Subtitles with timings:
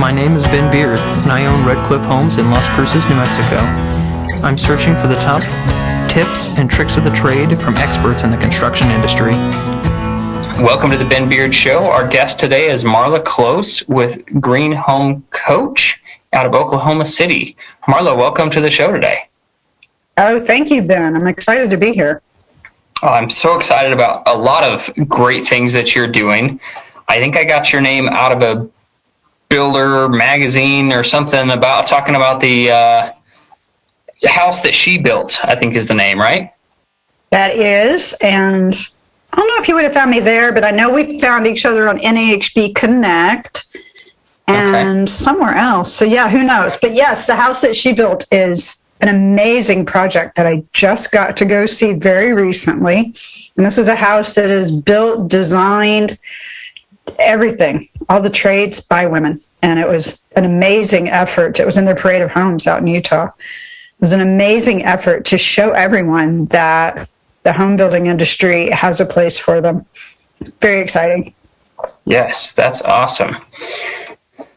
[0.00, 3.16] My name is Ben Beard, and I own Red Cliff Homes in Las Cruces, New
[3.16, 3.56] Mexico.
[4.42, 5.42] I'm searching for the top
[6.08, 9.32] tips and tricks of the trade from experts in the construction industry.
[10.64, 11.80] Welcome to the Ben Beard Show.
[11.84, 16.00] Our guest today is Marla Cloos with Green Home Coach
[16.32, 17.54] out of Oklahoma City.
[17.82, 19.28] Marla, welcome to the show today.
[20.16, 21.14] Oh, thank you, Ben.
[21.14, 22.22] I'm excited to be here.
[23.02, 26.58] Oh, I'm so excited about a lot of great things that you're doing.
[27.06, 28.70] I think I got your name out of a
[29.50, 33.12] builder magazine or something about talking about the uh,
[34.26, 35.38] house that she built.
[35.44, 36.54] I think is the name, right?
[37.30, 38.74] That is, and
[39.32, 41.46] I don't know if you would have found me there, but I know we found
[41.46, 43.66] each other on NAHB Connect
[44.46, 45.12] and okay.
[45.12, 45.92] somewhere else.
[45.92, 46.76] So yeah, who knows?
[46.76, 51.36] But yes, the house that she built is an amazing project that I just got
[51.38, 53.14] to go see very recently.
[53.56, 56.18] And this is a house that is built, designed,
[57.18, 59.38] everything, all the trades by women.
[59.62, 61.58] And it was an amazing effort.
[61.60, 63.26] It was in their parade of homes out in Utah.
[63.26, 69.06] It was an amazing effort to show everyone that the home building industry has a
[69.06, 69.86] place for them.
[70.60, 71.34] Very exciting.
[72.04, 73.36] Yes, that's awesome.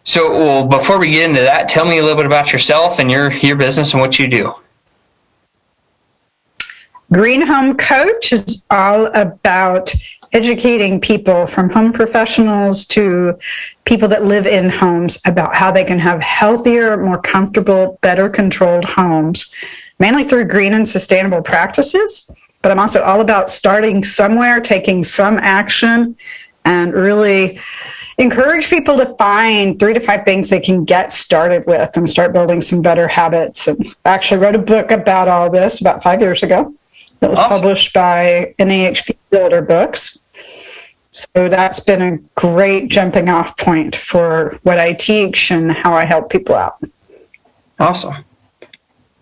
[0.05, 3.09] So, well, before we get into that, tell me a little bit about yourself and
[3.09, 4.53] your your business and what you do.
[7.11, 9.93] Green Home Coach is all about
[10.33, 13.37] educating people from home professionals to
[13.85, 18.83] people that live in homes about how they can have healthier, more comfortable, better controlled
[18.83, 19.53] homes,
[19.99, 22.29] mainly through green and sustainable practices.
[22.63, 26.15] But I'm also all about starting somewhere, taking some action,
[26.65, 27.59] and really
[28.17, 32.33] encourage people to find three to five things they can get started with and start
[32.33, 33.67] building some better habits.
[33.67, 36.73] And I actually wrote a book about all this about five years ago
[37.19, 37.59] that was awesome.
[37.59, 40.19] published by NAHB Builder Books.
[41.13, 46.05] So that's been a great jumping off point for what I teach and how I
[46.05, 46.81] help people out.
[47.79, 48.25] Awesome.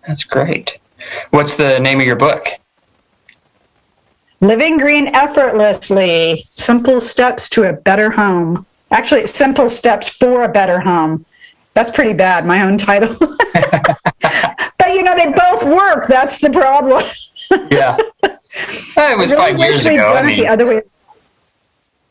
[0.07, 0.71] That's great.
[1.31, 2.47] What's the name of your book?
[4.39, 8.65] Living Green Effortlessly Simple Steps to a Better Home.
[8.89, 11.25] Actually, Simple Steps for a Better Home.
[11.73, 13.13] That's pretty bad, my own title.
[13.19, 16.07] but you know, they both work.
[16.07, 17.03] That's the problem.
[17.69, 17.97] yeah.
[18.97, 20.07] It was really five years ago.
[20.07, 20.39] I mean...
[20.39, 20.81] it the other way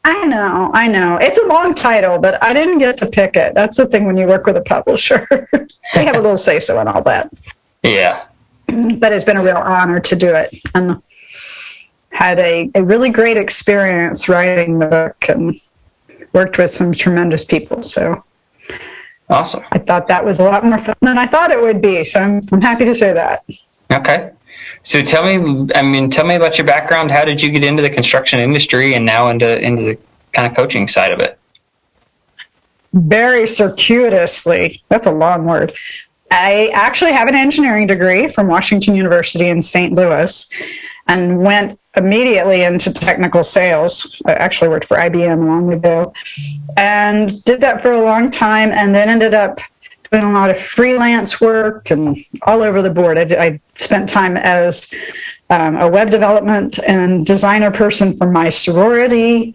[0.04, 1.18] I know, I know.
[1.20, 3.54] It's a long title, but I didn't get to pick it.
[3.54, 5.26] That's the thing when you work with a publisher.
[5.94, 7.30] they have a little say so and all that.
[7.82, 8.26] Yeah.
[8.66, 10.58] But it's been a real honor to do it.
[10.74, 11.02] And
[12.12, 15.54] had a, a really great experience writing the book and
[16.32, 17.82] worked with some tremendous people.
[17.82, 18.22] So
[19.28, 19.64] awesome.
[19.72, 22.04] I thought that was a lot more fun than I thought it would be.
[22.04, 23.44] So I'm, I'm happy to say that.
[23.92, 24.32] Okay.
[24.82, 27.10] So tell me, I mean, tell me about your background.
[27.10, 29.98] How did you get into the construction industry and now into into the
[30.32, 31.38] kind of coaching side of it?
[32.92, 34.82] Very circuitously.
[34.88, 35.72] That's a long word.
[36.30, 39.92] I actually have an engineering degree from Washington University in St.
[39.94, 40.48] Louis
[41.08, 44.22] and went immediately into technical sales.
[44.24, 46.12] I actually worked for IBM long ago
[46.76, 49.60] and did that for a long time and then ended up
[50.10, 53.16] doing a lot of freelance work and all over the board.
[53.16, 54.92] I, I spent time as
[55.50, 59.54] um, a web development and designer person for my sorority.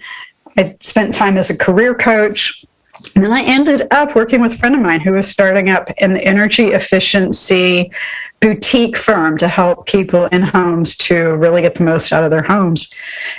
[0.57, 2.65] I spent time as a career coach.
[3.13, 5.89] And then I ended up working with a friend of mine who was starting up
[5.99, 7.91] an energy efficiency
[8.39, 12.44] boutique firm to help people in homes to really get the most out of their
[12.44, 12.89] homes.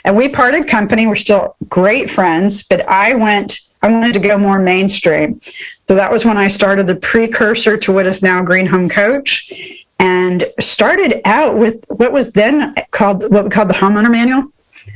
[0.04, 1.06] And we parted company.
[1.06, 5.40] We're still great friends, but I went I wanted to go more mainstream.
[5.86, 9.52] So that was when I started the precursor to what is now Green Home Coach
[9.98, 14.50] and started out with what was then called what we called the homeowner manual.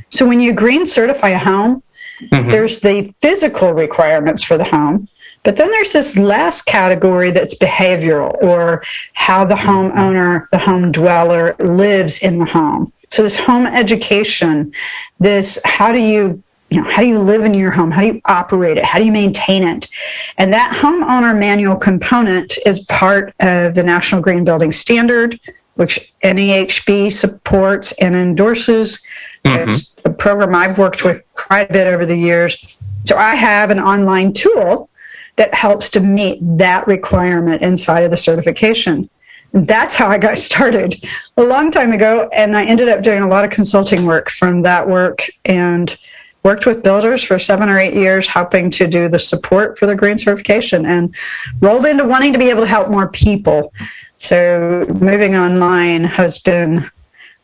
[0.09, 1.83] So when you green certify a home,
[2.29, 2.49] mm-hmm.
[2.49, 5.07] there's the physical requirements for the home,
[5.43, 8.83] but then there's this last category that's behavioral or
[9.13, 12.93] how the homeowner, the home dweller lives in the home.
[13.09, 14.71] So this home education,
[15.19, 17.91] this how do you you know, how do you live in your home?
[17.91, 18.85] How do you operate it?
[18.85, 19.89] How do you maintain it?
[20.37, 25.37] And that homeowner manual component is part of the National Green Building Standard,
[25.75, 29.01] which NAHB supports and endorses.
[29.43, 29.69] Mm-hmm.
[29.69, 32.77] It's a program I've worked with quite a bit over the years.
[33.05, 34.89] So I have an online tool
[35.35, 39.09] that helps to meet that requirement inside of the certification.
[39.53, 41.03] And That's how I got started
[41.37, 42.29] a long time ago.
[42.33, 45.97] And I ended up doing a lot of consulting work from that work and
[46.43, 49.95] worked with builders for seven or eight years, helping to do the support for the
[49.95, 51.15] green certification and
[51.59, 53.71] rolled into wanting to be able to help more people.
[54.17, 56.89] So moving online has been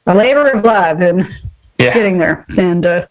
[0.08, 1.28] a labor of love and
[1.78, 1.94] yeah.
[1.94, 2.46] getting there.
[2.58, 3.08] And uh,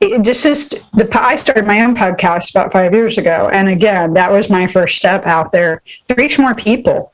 [0.00, 4.14] it just just the I started my own podcast about five years ago, and again,
[4.14, 7.12] that was my first step out there to reach more people,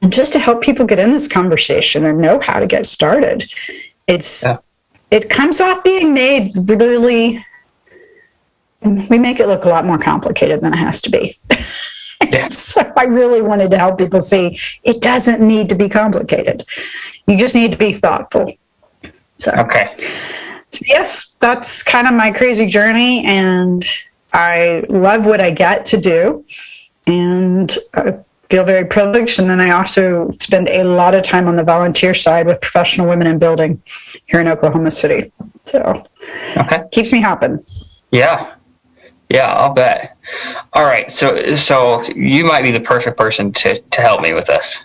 [0.00, 3.52] and just to help people get in this conversation and know how to get started.
[4.06, 4.58] It's yeah.
[5.10, 7.44] it comes off being made really.
[8.82, 11.36] We make it look a lot more complicated than it has to be.
[12.20, 12.48] Yeah.
[12.48, 16.66] so I really wanted to help people see it doesn't need to be complicated.
[17.28, 18.52] You just need to be thoughtful.
[19.36, 19.94] So okay.
[20.70, 23.84] So yes, that's kind of my crazy journey, and
[24.32, 26.44] I love what I get to do,
[27.06, 28.18] and I
[28.48, 29.38] feel very privileged.
[29.38, 33.08] And then I also spend a lot of time on the volunteer side with professional
[33.08, 33.82] women in building
[34.26, 35.30] here in Oklahoma City.
[35.64, 36.04] So
[36.56, 37.60] okay, keeps me hopping.
[38.10, 38.54] Yeah,
[39.30, 40.16] yeah, I'll bet.
[40.74, 44.46] All right, so so you might be the perfect person to to help me with
[44.46, 44.84] this.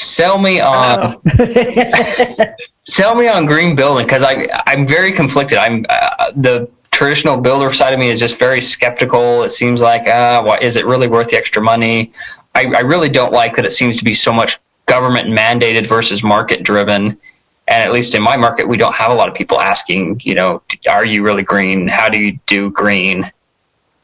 [0.00, 2.54] Sell me on oh.
[2.86, 5.58] sell me on green building because I I'm very conflicted.
[5.58, 9.42] I'm uh, the traditional builder side of me is just very skeptical.
[9.42, 12.12] It seems like uh, what, is it really worth the extra money?
[12.54, 16.22] I, I really don't like that it seems to be so much government mandated versus
[16.22, 17.18] market driven
[17.66, 20.36] and at least in my market we don't have a lot of people asking you
[20.36, 23.30] know are you really green how do you do green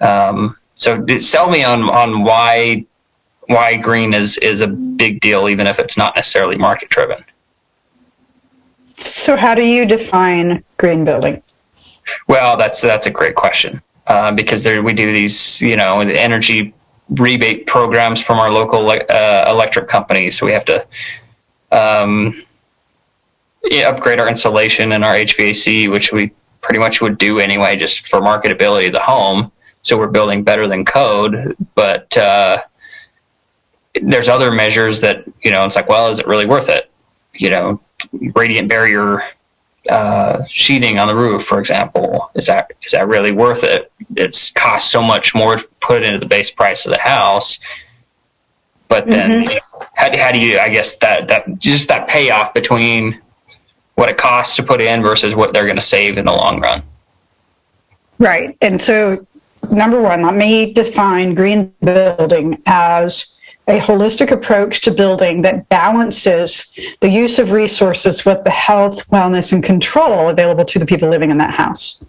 [0.00, 2.84] um, so sell me on on why
[3.46, 7.24] why green is is a big deal, even if it's not necessarily market driven.
[8.94, 11.42] So, how do you define green building?
[12.28, 16.74] Well, that's that's a great question uh, because there we do these, you know, energy
[17.10, 20.86] rebate programs from our local uh, electric company, so we have to
[21.70, 22.42] um,
[23.64, 28.06] yeah, upgrade our insulation and our HVAC, which we pretty much would do anyway, just
[28.06, 29.50] for marketability of the home
[29.84, 31.54] so we're building better than code.
[31.74, 32.62] But uh,
[34.02, 36.90] there's other measures that you know it's like, well, is it really worth it?
[37.34, 37.80] You know,
[38.34, 39.22] radiant barrier
[39.88, 43.92] uh, sheeting on the roof, for example, is that is that really worth it?
[44.16, 47.58] It's cost so much more to put into the base price of the house.
[48.88, 49.50] But then, mm-hmm.
[49.50, 50.58] you know, how, how do you?
[50.58, 53.20] I guess that that just that payoff between
[53.94, 56.60] what it costs to put in versus what they're going to save in the long
[56.60, 56.82] run.
[58.18, 59.26] Right, and so
[59.70, 63.33] number one, let me define green building as
[63.66, 66.70] a holistic approach to building that balances
[67.00, 71.30] the use of resources with the health, wellness, and control available to the people living
[71.30, 72.04] in that house.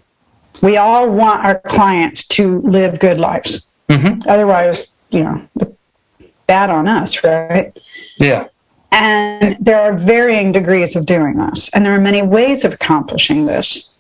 [0.62, 3.68] We all want our clients to live good lives.
[3.90, 4.28] Mm-hmm.
[4.28, 5.48] Otherwise, you know,
[6.48, 7.78] bad on us, right?
[8.20, 8.48] Yeah.
[8.92, 13.46] And there are varying degrees of doing this, and there are many ways of accomplishing
[13.46, 13.94] this.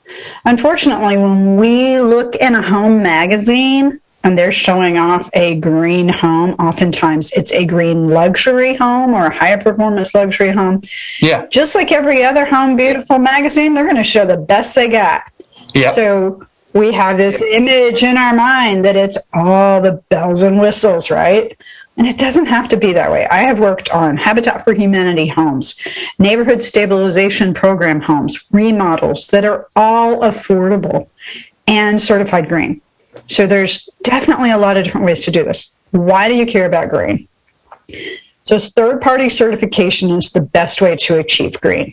[0.45, 6.51] Unfortunately, when we look in a home magazine and they're showing off a green home,
[6.53, 10.81] oftentimes it's a green luxury home or a higher performance luxury home.
[11.21, 11.45] Yeah.
[11.45, 15.31] Just like every other Home Beautiful magazine, they're going to show the best they got.
[15.75, 15.91] Yeah.
[15.91, 16.43] So
[16.73, 21.55] we have this image in our mind that it's all the bells and whistles, right?
[21.97, 23.27] And it doesn't have to be that way.
[23.27, 25.79] I have worked on Habitat for Humanity homes,
[26.17, 31.09] neighborhood stabilization program homes, remodels that are all affordable
[31.67, 32.81] and certified green.
[33.27, 35.73] So there's definitely a lot of different ways to do this.
[35.91, 37.27] Why do you care about green?
[38.43, 41.91] So third party certification is the best way to achieve green.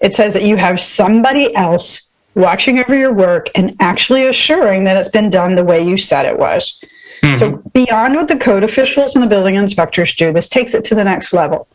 [0.00, 4.96] It says that you have somebody else watching over your work and actually assuring that
[4.96, 6.80] it's been done the way you said it was.
[7.22, 7.36] Mm-hmm.
[7.36, 10.94] So beyond what the code officials and the building inspectors do, this takes it to
[10.94, 11.66] the next level.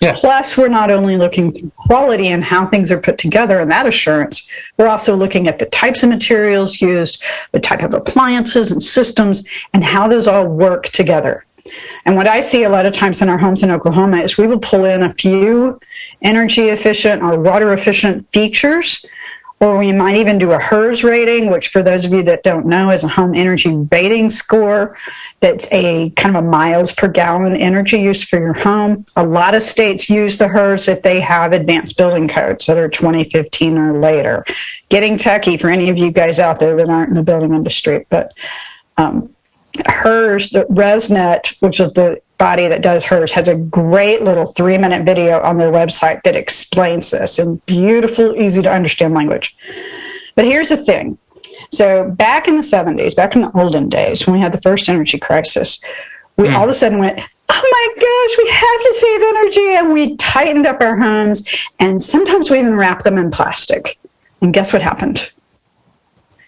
[0.00, 0.16] Yeah.
[0.16, 3.86] Plus, we're not only looking at quality and how things are put together and that
[3.86, 8.82] assurance, we're also looking at the types of materials used, the type of appliances and
[8.82, 11.44] systems, and how those all work together.
[12.06, 14.46] And what I see a lot of times in our homes in Oklahoma is we
[14.46, 15.78] will pull in a few
[16.22, 19.04] energy efficient or water efficient features
[19.60, 22.64] or we might even do a HERS rating, which for those of you that don't
[22.64, 24.96] know is a home energy rating score.
[25.40, 29.04] That's a kind of a miles per gallon energy use for your home.
[29.16, 32.88] A lot of states use the HERS if they have advanced building codes that are
[32.88, 34.46] 2015 or later.
[34.88, 38.06] Getting techie for any of you guys out there that aren't in the building industry,
[38.08, 38.32] but
[38.96, 39.34] um,
[39.86, 44.78] HERS, the RESNET, which is the body that does HERS has a great little three
[44.78, 49.54] minute video on their website that explains this in beautiful, easy to understand language.
[50.34, 51.18] But here's the thing.
[51.70, 54.88] So back in the 70s, back in the olden days, when we had the first
[54.88, 55.84] energy crisis,
[56.38, 56.54] we mm.
[56.56, 59.76] all of a sudden went, oh my gosh, we have to save energy.
[59.76, 61.46] And we tightened up our homes.
[61.78, 63.98] And sometimes we even wrapped them in plastic.
[64.40, 65.30] And guess what happened?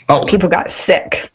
[0.09, 0.25] Oh.
[0.25, 1.31] People got sick,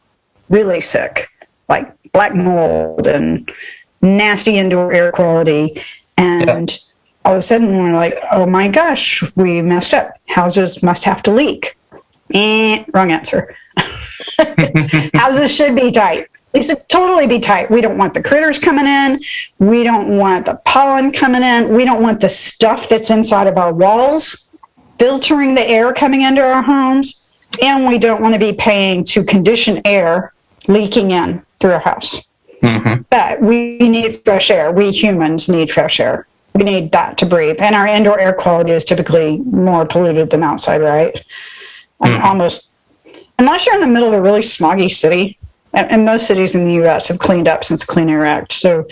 [0.50, 1.30] really sick,
[1.70, 3.52] like black mold and
[4.02, 5.82] nasty indoor air quality.
[6.18, 6.78] And yeah.
[7.26, 10.14] all of a sudden we're like, oh my gosh, we messed up.
[10.28, 11.78] Houses must have to leak.
[12.34, 13.56] Eh, wrong answer.
[15.14, 16.28] Houses should be tight.
[16.52, 17.70] They should totally be tight.
[17.70, 19.22] We don't want the critters coming in.
[19.60, 21.74] We don't want the pollen coming in.
[21.74, 24.48] We don't want the stuff that's inside of our walls
[24.98, 27.24] filtering the air coming into our homes.
[27.62, 30.34] And we don't want to be paying to condition air
[30.68, 32.28] leaking in through our house.
[32.62, 33.04] Mm-hmm.
[33.10, 34.72] But we need fresh air.
[34.72, 36.28] We humans need fresh air.
[36.54, 37.62] We need that to breathe.
[37.62, 41.14] And our indoor air quality is typically more polluted than outside, right?
[42.02, 42.24] Mm-hmm.
[42.24, 42.72] Almost,
[43.38, 45.38] unless you're in the middle of a really smoggy city,
[45.74, 47.08] and most cities in the U.S.
[47.08, 48.52] have cleaned up since the Clean Air Act.
[48.52, 48.88] So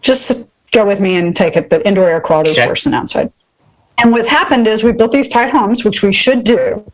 [0.00, 3.32] just go with me and take it that indoor air quality is worse than outside.
[3.98, 6.88] And what's happened is we built these tight homes, which we should do.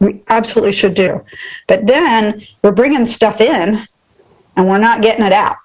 [0.00, 1.22] We absolutely should do.
[1.66, 3.86] But then we're bringing stuff in
[4.58, 5.56] and we're not getting it out.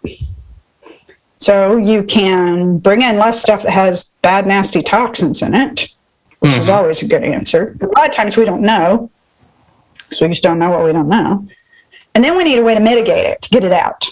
[1.40, 5.90] So you can bring in less stuff that has bad, nasty toxins in it,
[6.40, 6.62] which mm-hmm.
[6.62, 7.76] is always a good answer.
[7.82, 9.12] A lot of times we don't know.
[10.12, 11.46] So we just don't know what we don't know.
[12.14, 14.08] And then we need a way to mitigate it, to get it out.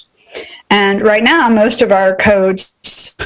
[0.71, 2.75] And right now, most of our codes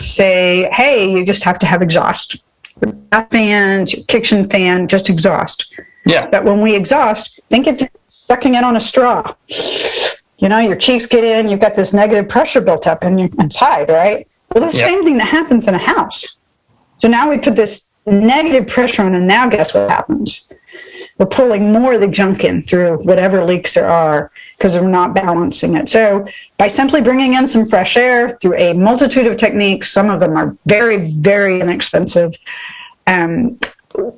[0.01, 2.45] say, hey, you just have to have exhaust.
[2.81, 5.73] Bath fans, kitchen fan, just exhaust.
[6.05, 6.29] Yeah.
[6.29, 9.33] But when we exhaust, think of sucking it on a straw.
[10.45, 13.27] You know, your cheeks get in, you've got this negative pressure built up in your
[13.39, 14.27] inside, right?
[14.53, 14.85] Well, the yeah.
[14.85, 16.37] same thing that happens in a house.
[16.99, 20.53] So now we put this negative pressure on, and now guess what happens?
[21.17, 25.15] We're pulling more of the junk in through whatever leaks there are because we're not
[25.15, 25.89] balancing it.
[25.89, 26.27] So,
[26.59, 30.37] by simply bringing in some fresh air through a multitude of techniques, some of them
[30.37, 32.35] are very, very inexpensive.
[33.07, 33.59] Um,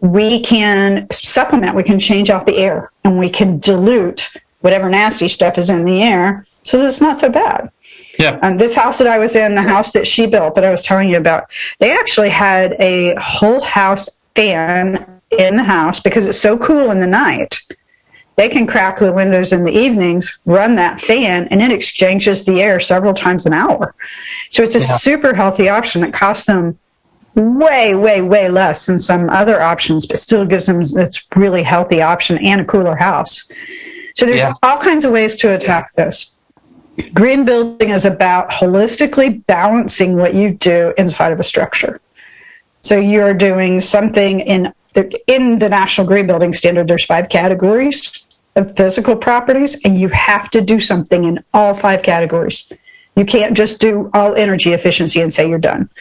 [0.02, 4.30] we can supplement, we can change out the air, and we can dilute
[4.62, 7.72] whatever nasty stuff is in the air so it's not so bad.
[8.20, 8.40] Yeah.
[8.42, 10.84] Um, this house that I was in, the house that she built that I was
[10.84, 11.46] telling you about,
[11.80, 17.00] they actually had a whole house fan in the house because it's so cool in
[17.00, 17.62] the night
[18.38, 22.62] they can crack the windows in the evenings, run that fan, and it exchanges the
[22.62, 23.96] air several times an hour.
[24.52, 24.86] So it's a yeah.
[24.86, 26.04] super healthy option.
[26.04, 26.78] It costs them
[27.34, 32.04] way, way, way less than some other options, but still gives them this really healthy
[32.04, 33.52] option and a cooler house.
[34.18, 34.54] So there's yeah.
[34.64, 36.32] all kinds of ways to attack this.
[37.14, 42.02] Green building is about holistically balancing what you do inside of a structure.
[42.82, 46.88] So you're doing something in the, in the National Green Building Standard.
[46.88, 52.02] There's five categories of physical properties, and you have to do something in all five
[52.02, 52.74] categories.
[53.16, 55.92] You can't just do all energy efficiency and say you're done.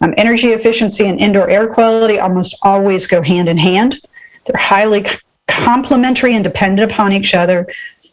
[0.00, 4.00] Um, energy efficiency and indoor air quality almost always go hand in hand.
[4.46, 5.04] They're highly
[5.52, 7.66] complementary and dependent upon each other.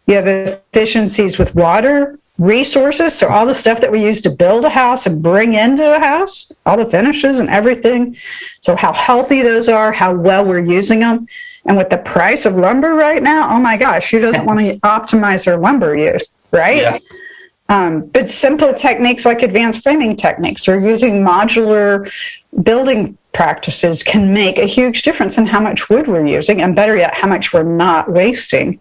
[0.08, 4.66] You have efficiencies with water, resources, so all the stuff that we use to build
[4.66, 8.16] a house and bring into a house, all the finishes and everything.
[8.62, 11.28] So, how healthy those are, how well we're using them.
[11.66, 14.80] And with the price of lumber right now, oh my gosh, who doesn't want to
[14.80, 16.82] optimize their lumber use, right?
[16.82, 16.98] Yeah.
[17.70, 22.12] Um, but simple techniques like advanced framing techniques or using modular
[22.64, 26.98] building practices can make a huge difference in how much wood we're using, and better
[26.98, 28.80] yet, how much we're not wasting.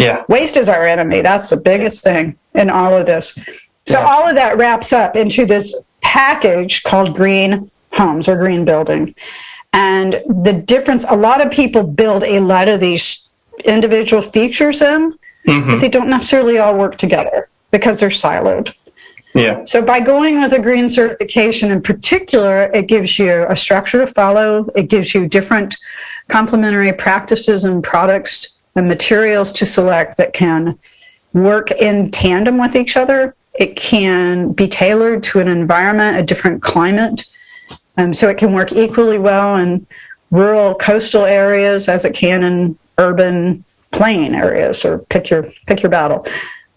[0.00, 0.24] Yeah.
[0.28, 1.22] Waste is our enemy.
[1.22, 3.38] That's the biggest thing in all of this.
[3.86, 4.06] So, yeah.
[4.06, 9.14] all of that wraps up into this package called green homes or green building.
[9.72, 13.28] And the difference, a lot of people build a lot of these
[13.64, 15.70] individual features in, mm-hmm.
[15.70, 18.72] but they don't necessarily all work together because they're siloed.
[19.34, 19.64] Yeah.
[19.64, 24.06] So by going with a green certification in particular, it gives you a structure to
[24.06, 24.70] follow.
[24.76, 25.74] It gives you different
[26.28, 30.78] complementary practices and products and materials to select that can
[31.32, 33.34] work in tandem with each other.
[33.58, 37.26] It can be tailored to an environment, a different climate.
[37.96, 39.84] Um, so it can work equally well in
[40.30, 45.90] rural coastal areas as it can in urban plain areas or pick your pick your
[45.90, 46.24] battle.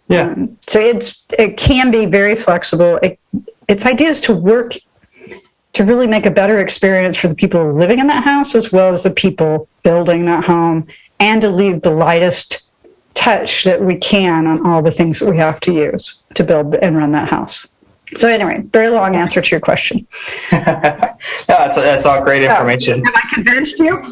[0.08, 0.32] Yeah.
[0.32, 2.98] Um, so it's it can be very flexible.
[3.04, 3.20] It,
[3.68, 4.74] its ideas to work
[5.74, 8.92] to really make a better experience for the people living in that house as well
[8.92, 10.88] as the people building that home
[11.20, 12.70] and to leave the lightest
[13.14, 16.76] touch that we can on all the things that we have to use to build
[16.76, 17.68] and run that house.
[18.16, 20.08] So anyway, very long answer to your question.
[20.52, 23.04] yeah, that's, that's all great information.
[23.04, 24.04] have I convinced you?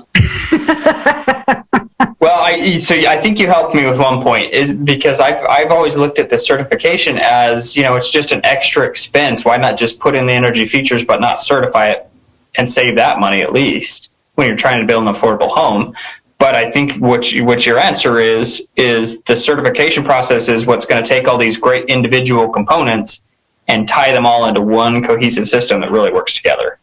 [2.25, 5.69] well, I, so I think you helped me with one point is because I've, I've
[5.69, 9.45] always looked at the certification as, you know, it's just an extra expense.
[9.45, 12.09] Why not just put in the energy features, but not certify it
[12.55, 15.93] and save that money at least when you're trying to build an affordable home?
[16.39, 20.87] But I think what you, what your answer is is the certification process is what's
[20.87, 23.21] going to take all these great individual components
[23.67, 26.79] and tie them all into one cohesive system that really works together.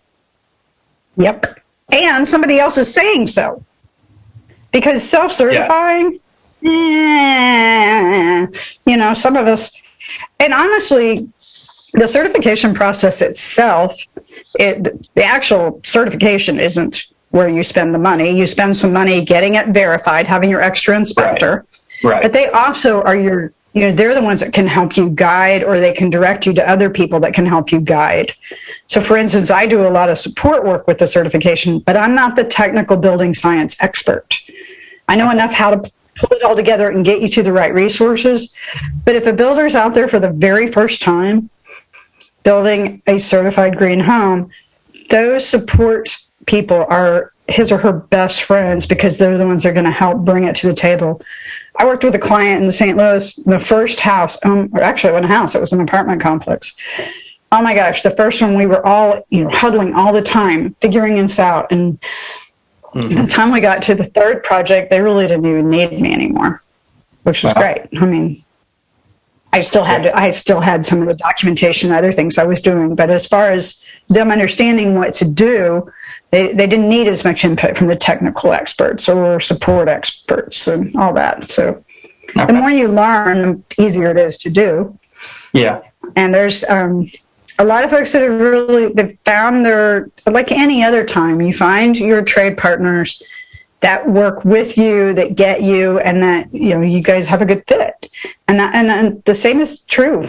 [1.17, 1.59] Yep.
[1.91, 3.65] And somebody else is saying so.
[4.73, 6.19] Because self certifying,
[6.61, 8.47] yeah.
[8.87, 9.71] you know, some of us,
[10.41, 11.29] and honestly,
[11.95, 13.95] the certification process itself,
[14.59, 18.37] it the actual certification isn't where you spend the money.
[18.37, 21.67] You spend some money getting it verified, having your extra inspector.
[22.05, 22.13] Right.
[22.13, 22.23] right.
[22.23, 25.65] But they also are your you know they're the ones that can help you guide
[25.65, 28.35] or they can direct you to other people that can help you guide.
[28.87, 32.15] So for instance i do a lot of support work with the certification but i'm
[32.15, 34.41] not the technical building science expert.
[35.09, 37.73] I know enough how to pull it all together and get you to the right
[37.73, 38.55] resources
[39.05, 41.51] but if a builder's out there for the very first time
[42.43, 44.51] building a certified green home,
[45.11, 49.73] those support people are his or her best friends because they're the ones that are
[49.73, 51.21] going to help bring it to the table.
[51.77, 52.97] I worked with a client in St.
[52.97, 56.21] Louis, the first house, um, or actually it wasn't a house, it was an apartment
[56.21, 56.75] complex.
[57.51, 60.73] Oh my gosh, the first one we were all, you know, huddling all the time,
[60.75, 61.71] figuring this out.
[61.71, 63.15] And mm-hmm.
[63.15, 66.13] by the time we got to the third project, they really didn't even need me
[66.13, 66.63] anymore,
[67.25, 67.61] which was wow.
[67.61, 67.89] great.
[68.01, 68.43] I mean,
[69.53, 72.61] I still had I still had some of the documentation and other things I was
[72.61, 75.91] doing, but as far as them understanding what to do,
[76.31, 80.97] they, they didn't need as much input from the technical experts or support experts and
[80.97, 81.51] all that.
[81.51, 81.85] So
[82.35, 82.47] okay.
[82.47, 84.99] the more you learn, the easier it is to do.
[85.53, 85.83] Yeah.
[86.17, 87.07] And there's um,
[87.59, 91.53] a lot of folks that have really they've found their like any other time, you
[91.53, 93.23] find your trade partners
[93.83, 97.47] that work with you, that get you, and that you know you guys have a
[97.47, 98.11] good fit.
[98.49, 100.25] And that and, and the same is true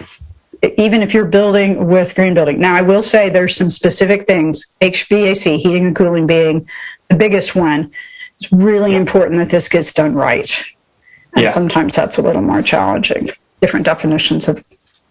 [0.76, 2.60] even if you're building with green building.
[2.60, 6.68] Now, I will say there's some specific things, HVAC, heating and cooling being
[7.08, 7.90] the biggest one.
[8.36, 10.64] It's really important that this gets done right.
[11.34, 11.50] And yeah.
[11.50, 13.30] sometimes that's a little more challenging.
[13.60, 14.64] Different definitions of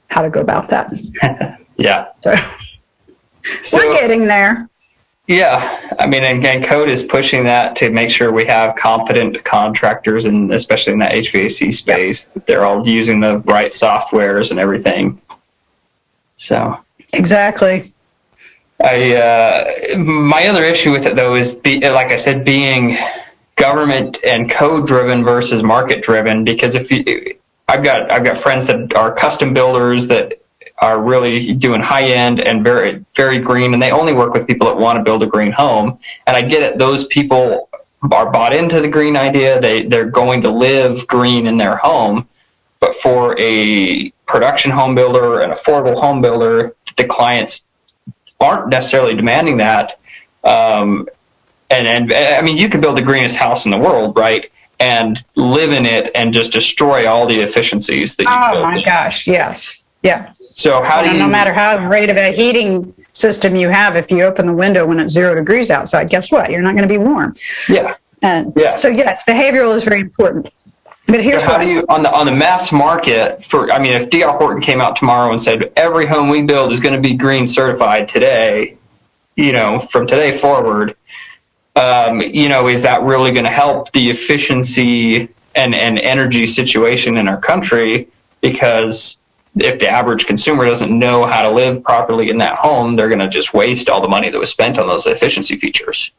[0.07, 0.91] how to go about that.
[1.75, 2.07] yeah.
[2.21, 2.35] So,
[3.61, 4.69] so, we're getting there.
[5.25, 10.25] Yeah, I mean, again, code is pushing that to make sure we have competent contractors,
[10.25, 15.21] and especially in that HVAC space, that they're all using the right softwares and everything.
[16.35, 16.77] So
[17.13, 17.89] exactly.
[18.83, 22.97] I uh, my other issue with it though is be, like I said, being
[23.55, 26.43] government and code driven versus market driven.
[26.43, 27.37] Because if you,
[27.69, 30.42] I've got I've got friends that are custom builders that
[30.79, 34.67] are really doing high end and very very green, and they only work with people
[34.67, 35.99] that want to build a green home.
[36.27, 37.69] And I get it; those people
[38.11, 39.59] are bought into the green idea.
[39.59, 42.27] They they're going to live green in their home.
[42.79, 47.65] But for a production home builder, an affordable home builder, the clients
[48.39, 49.99] aren't necessarily demanding that.
[50.43, 51.07] Um,
[51.69, 54.51] and and I mean, you could build the greenest house in the world, right?
[54.79, 58.29] And live in it and just destroy all the efficiencies that you.
[58.29, 58.85] Oh my in.
[58.85, 59.27] gosh!
[59.27, 59.82] Yes.
[60.03, 60.31] Yeah.
[60.33, 64.11] So how do you, no matter how great of a heating system you have, if
[64.11, 66.51] you open the window when it's zero degrees outside, guess what?
[66.51, 67.35] You're not going to be warm.
[67.69, 67.95] Yeah.
[68.21, 68.75] And yeah.
[68.75, 70.49] so yes, behavioral is very important.
[71.07, 73.69] But here's so how do you on the on the mass market for?
[73.71, 74.37] I mean, if D.R.
[74.37, 77.45] Horton came out tomorrow and said every home we build is going to be green
[77.45, 78.77] certified today,
[79.35, 80.95] you know, from today forward,
[81.75, 87.17] um, you know, is that really going to help the efficiency and and energy situation
[87.17, 88.07] in our country?
[88.39, 89.19] Because
[89.55, 93.19] if the average consumer doesn't know how to live properly in that home, they're going
[93.19, 96.11] to just waste all the money that was spent on those efficiency features.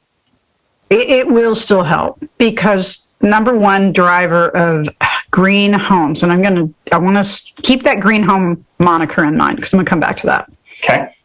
[0.91, 4.89] It, will still help because number one driver of
[5.31, 9.37] green homes, and I'm going to, I want to keep that green home moniker in
[9.37, 10.53] mind because I'm going to come back to that.
[10.85, 11.17] Okay.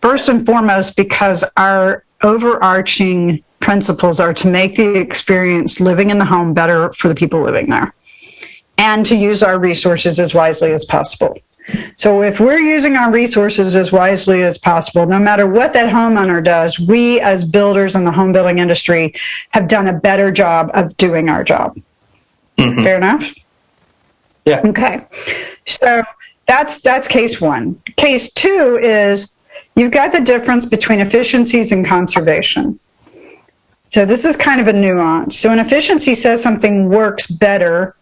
[0.00, 6.24] First and foremost, because our overarching principles are to make the experience living in the
[6.24, 7.92] home better for the people living there
[8.78, 11.36] and to use our resources as wisely as possible.
[11.96, 16.42] So if we're using our resources as wisely as possible, no matter what that homeowner
[16.42, 19.14] does, we as builders in the home building industry
[19.50, 21.76] have done a better job of doing our job.
[22.56, 22.82] Mm-hmm.
[22.82, 23.34] Fair enough?
[24.44, 24.60] Yeah.
[24.64, 25.04] Okay.
[25.66, 26.04] So
[26.46, 27.82] that's that's case one.
[27.96, 29.36] Case two is
[29.74, 32.76] you've got the difference between efficiencies and conservation.
[33.90, 35.36] So this is kind of a nuance.
[35.38, 37.95] So an efficiency says something works better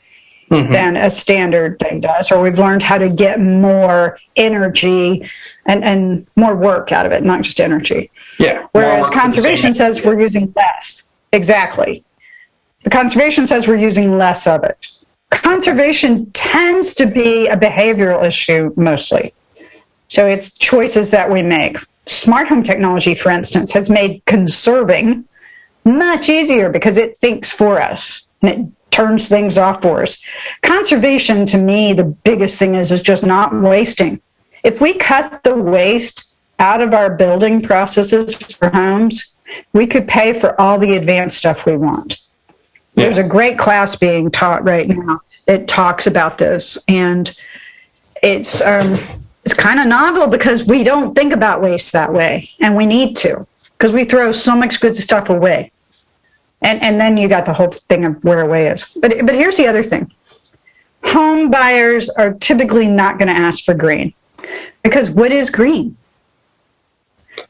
[0.50, 0.72] mm-hmm.
[0.72, 5.24] than a standard thing does, or we've learned how to get more energy
[5.66, 8.11] and, and more work out of it, not just energy.
[8.38, 8.66] Yeah.
[8.72, 11.07] Whereas conservation says we're using less.
[11.33, 12.04] Exactly.
[12.85, 14.88] The conservation says we're using less of it.
[15.30, 19.35] Conservation tends to be a behavioral issue mostly.
[20.09, 21.78] So it's choices that we make.
[22.07, 25.24] Smart home technology, for instance, has made conserving
[25.85, 30.22] much easier because it thinks for us and it turns things off for us.
[30.62, 34.20] Conservation, to me, the biggest thing is is just not wasting.
[34.62, 39.35] If we cut the waste out of our building processes for homes,
[39.72, 42.20] we could pay for all the advanced stuff we want.
[42.94, 43.04] Yeah.
[43.04, 47.37] There's a great class being taught right now that talks about this, and
[48.22, 49.00] it's um,
[49.44, 53.16] it's kind of novel because we don't think about waste that way, and we need
[53.18, 53.44] to
[53.76, 55.72] because we throw so much good stuff away.
[56.64, 58.87] And and then you got the whole thing of where away is.
[59.00, 60.12] But but here's the other thing.
[61.05, 64.14] Home buyers are typically not going to ask for green
[64.83, 65.94] because what is green?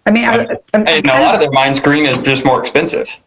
[0.05, 3.19] I mean, I, I'm, in a lot of their minds, green is just more expensive.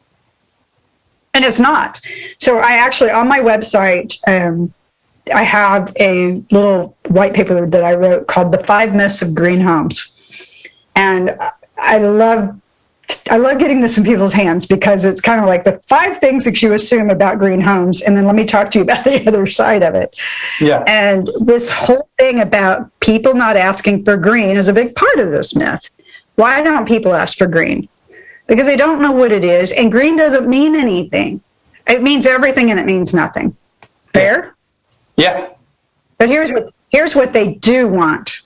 [1.34, 2.02] And it's not.
[2.40, 4.74] So I actually on my website, um,
[5.34, 9.62] I have a little white paper that I wrote called "The Five Myths of Green
[9.62, 10.14] Homes,"
[10.96, 11.38] and
[11.78, 12.60] I love
[13.30, 16.46] I love getting this in people's hands because it's kind of like the five things
[16.46, 19.26] that you assume about green homes, and then let me talk to you about the
[19.28, 20.20] other side of it.
[20.60, 20.84] Yeah.
[20.88, 25.32] And this whole thing about people not asking for green is a big part of
[25.32, 25.90] this myth.
[26.36, 27.88] Why don't people ask for green?
[28.46, 31.42] Because they don't know what it is, and green doesn't mean anything.
[31.88, 33.56] It means everything and it means nothing.
[34.14, 34.56] Fair?
[35.16, 35.50] Yeah.
[36.18, 38.42] But here's what here's what they do want.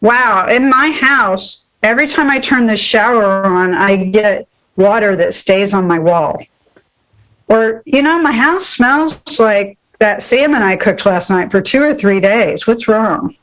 [0.00, 5.34] Wow, in my house, every time I turn the shower on, I get water that
[5.34, 6.40] stays on my wall.
[7.48, 11.82] Or, you know, my house smells like that salmon I cooked last night for two
[11.82, 12.66] or three days.
[12.66, 13.34] What's wrong?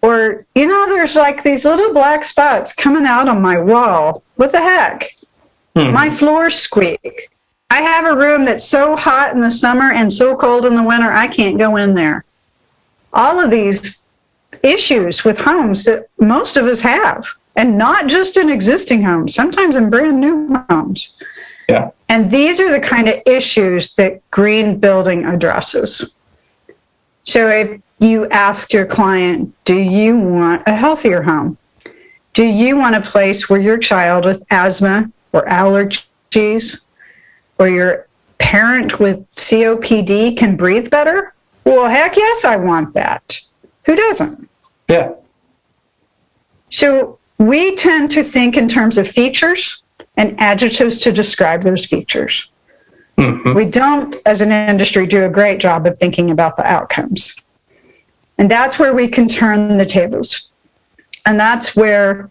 [0.00, 4.22] Or, you know, there's like these little black spots coming out on my wall.
[4.36, 5.10] What the heck?
[5.76, 5.92] Hmm.
[5.92, 7.30] My floors squeak.
[7.70, 10.82] I have a room that's so hot in the summer and so cold in the
[10.82, 12.24] winter, I can't go in there.
[13.12, 14.06] All of these
[14.62, 17.26] issues with homes that most of us have
[17.56, 21.16] and not just in existing homes, sometimes in brand new homes.
[21.68, 21.90] Yeah.
[22.08, 26.14] And these are the kind of issues that green building addresses.
[27.24, 31.56] So if you ask your client, do you want a healthier home?
[32.34, 36.80] Do you want a place where your child with asthma or allergies
[37.58, 41.34] or your parent with COPD can breathe better?
[41.64, 43.40] Well, heck yes, I want that.
[43.84, 44.48] Who doesn't?
[44.88, 45.12] Yeah.
[46.70, 49.82] So we tend to think in terms of features
[50.16, 52.48] and adjectives to describe those features.
[53.18, 53.54] Mm-hmm.
[53.54, 57.36] We don't, as an industry, do a great job of thinking about the outcomes.
[58.38, 60.50] And that's where we can turn the tables.
[61.26, 62.30] And that's where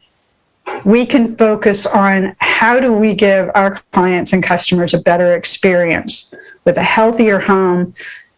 [0.84, 6.34] we can focus on how do we give our clients and customers a better experience
[6.66, 7.94] with a healthier home,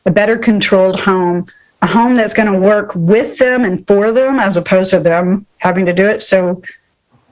[0.06, 1.46] a better controlled home,
[1.84, 5.46] a home that's going to work with them and for them as opposed to them
[5.58, 6.24] having to do it.
[6.24, 6.64] So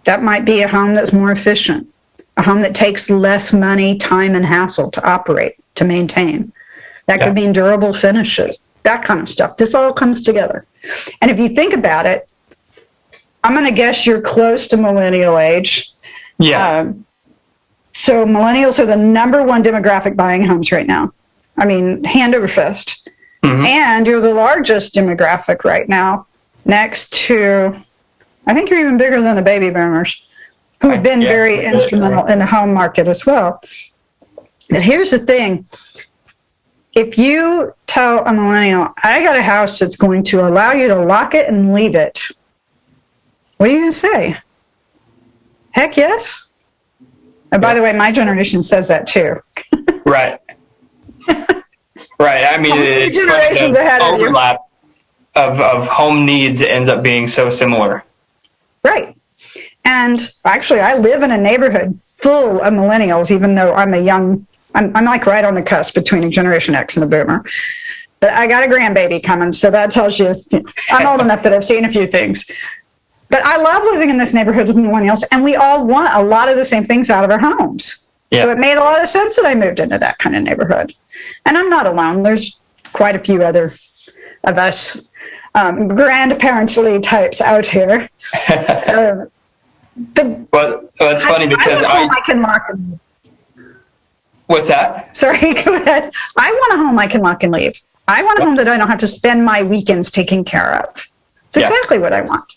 [0.03, 1.87] that might be a home that's more efficient,
[2.35, 6.51] a home that takes less money, time, and hassle to operate, to maintain.
[7.05, 7.27] That yeah.
[7.27, 9.55] could mean durable finishes, that kind of stuff.
[9.55, 10.65] This all comes together.
[11.21, 12.33] And if you think about it,
[13.45, 15.91] I'm going to guess you're close to millennial age.
[16.39, 16.79] Yeah.
[16.79, 17.05] Um,
[17.93, 21.09] so millennials are the number one demographic buying homes right now.
[21.57, 23.00] I mean, hand over fist.
[23.43, 23.65] Mm-hmm.
[23.65, 26.27] And you're the largest demographic right now,
[26.65, 27.75] next to,
[28.45, 30.23] I think you're even bigger than the baby boomers,
[30.81, 33.61] who have been yeah, very instrumental in the home market as well.
[34.69, 35.65] But here's the thing
[36.93, 40.95] if you tell a millennial, I got a house that's going to allow you to
[40.95, 42.27] lock it and leave it,
[43.57, 44.37] what are you going to say?
[45.71, 46.49] Heck yes.
[47.51, 47.73] And by yeah.
[47.75, 49.41] the way, my generation says that too.
[50.05, 50.39] right.
[52.21, 52.45] Right.
[52.45, 54.59] I mean, it's generations funny, ahead overlap
[55.35, 58.03] of, of home needs ends up being so similar.
[58.83, 59.17] Right.
[59.83, 64.45] And actually, I live in a neighborhood full of millennials, even though I'm a young,
[64.75, 67.43] I'm, I'm like right on the cusp between a Generation X and a boomer.
[68.19, 71.53] But I got a grandbaby coming, so that tells you, you I'm old enough that
[71.53, 72.49] I've seen a few things.
[73.29, 76.49] But I love living in this neighborhood with millennials, and we all want a lot
[76.49, 78.05] of the same things out of our homes.
[78.31, 78.43] Yeah.
[78.43, 80.95] So it made a lot of sense that I moved into that kind of neighborhood.
[81.45, 82.23] And I'm not alone.
[82.23, 82.57] There's
[82.93, 83.73] quite a few other
[84.43, 85.03] of us
[85.53, 88.09] um, grandparently types out here.
[88.47, 89.25] uh,
[90.13, 92.99] but well, that's funny because I, I, I can lock and leave.
[94.47, 95.15] What's that?
[95.15, 96.11] Sorry, go ahead.
[96.37, 97.79] I want a home I can lock and leave.
[98.07, 101.09] I want a home that I don't have to spend my weekends taking care of.
[101.47, 101.63] It's yeah.
[101.63, 102.55] exactly what I want.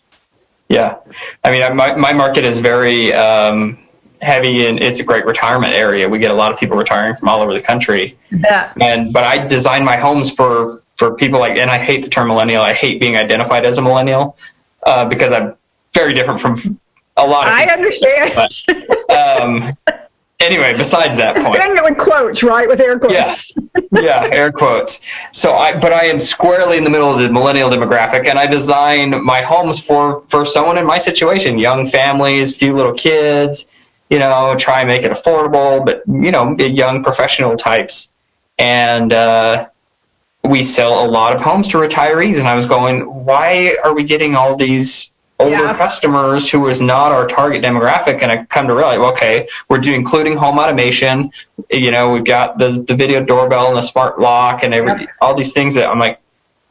[0.68, 0.96] Yeah.
[1.44, 3.78] I mean, my, my market is very, um,
[4.24, 6.08] heavy and it's a great retirement area.
[6.08, 8.18] We get a lot of people retiring from all over the country.
[8.30, 8.72] Yeah.
[8.80, 12.28] And but I design my homes for for people like and I hate the term
[12.28, 12.62] millennial.
[12.62, 14.36] I hate being identified as a millennial
[14.84, 15.56] uh, because I'm
[15.92, 16.80] very different from
[17.16, 18.32] a lot of I understand.
[18.34, 19.76] But, um,
[20.40, 21.60] anyway, besides that point.
[21.60, 22.66] Saying it with quotes, right?
[22.66, 23.12] With air quotes.
[23.12, 23.52] Yes.
[23.92, 25.00] yeah, air quotes.
[25.32, 28.46] So I but I am squarely in the middle of the millennial demographic and I
[28.46, 33.68] design my homes for for someone in my situation, young families, few little kids
[34.10, 38.12] you know, try and make it affordable, but you know, young professional types.
[38.58, 39.68] And uh,
[40.44, 42.38] we sell a lot of homes to retirees.
[42.38, 45.76] And I was going, why are we getting all these older yeah.
[45.76, 48.22] customers who is not our target demographic?
[48.22, 51.32] And I come to realize, okay, we're doing including home automation.
[51.70, 55.08] You know, we've got the the video doorbell and the smart lock and every, yep.
[55.20, 56.20] all these things that I'm like,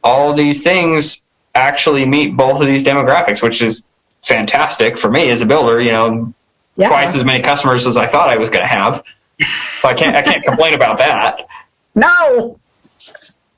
[0.02, 1.22] all these things
[1.54, 3.82] actually meet both of these demographics, which is
[4.22, 5.80] fantastic for me as a builder.
[5.80, 6.34] You know,
[6.76, 6.88] yeah.
[6.88, 9.04] twice as many customers as I thought I was going to have.
[9.40, 11.46] So I can't I can't complain about that.
[11.94, 12.58] No.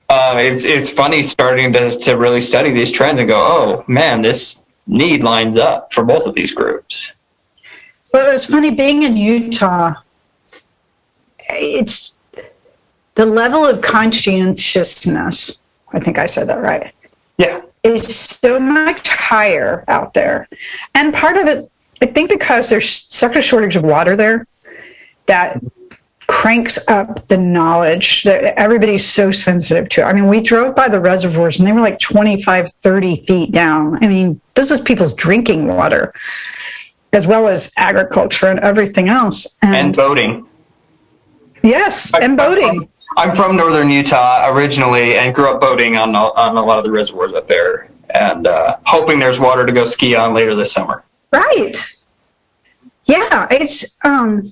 [0.08, 4.22] Uh, it's it's funny starting to to really study these trends and go, oh man,
[4.22, 7.12] this need lines up for both of these groups.
[8.04, 9.94] So it was funny being in Utah.
[11.50, 12.14] It's
[13.14, 15.58] the level of conscientiousness.
[15.92, 16.92] I think I said that right.
[17.36, 20.48] Yeah, is so much higher out there,
[20.94, 21.70] and part of it,
[22.02, 24.46] I think, because there's such a shortage of water there,
[25.26, 25.60] that
[26.26, 30.02] cranks up the knowledge that everybody's so sensitive to.
[30.02, 34.02] I mean, we drove by the reservoirs and they were like 25, 30 feet down.
[34.02, 36.12] I mean, this is people's drinking water
[37.12, 39.46] as well as agriculture and everything else.
[39.62, 40.46] And, and boating.
[41.62, 42.64] Yes, I, and boating.
[42.64, 46.78] I'm from, I'm from, northern Utah originally and grew up boating on, on a lot
[46.78, 50.54] of the reservoirs up there and uh, hoping there's water to go ski on later
[50.54, 51.02] this summer.
[51.32, 51.76] Right.
[53.04, 54.42] Yeah, it's um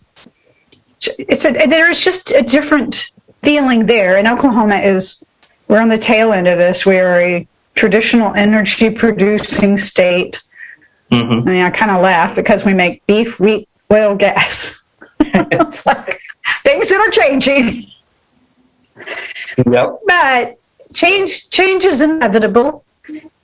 [1.18, 3.10] it's a, there's just a different
[3.42, 4.16] feeling there.
[4.16, 5.24] And Oklahoma is
[5.68, 6.86] we're on the tail end of this.
[6.86, 10.42] We are a traditional energy producing state.
[11.10, 11.48] Mm-hmm.
[11.48, 14.82] I mean, I kind of laugh because we make beef, wheat, oil, gas.
[15.20, 16.20] it's like
[16.62, 17.90] things that are changing.
[19.66, 19.98] Yep.
[20.06, 20.58] But
[20.94, 22.84] change change is inevitable,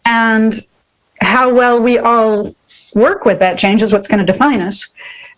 [0.05, 0.55] and
[1.21, 2.55] how well we all
[2.95, 4.93] work with that change is what's going to define us.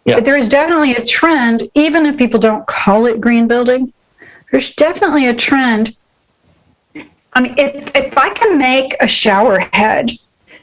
[0.05, 0.17] Yeah.
[0.17, 3.93] But there is definitely a trend, even if people don't call it green building,
[4.51, 5.97] there's definitely a trend.
[7.35, 10.11] I mean, if, if I can make a shower head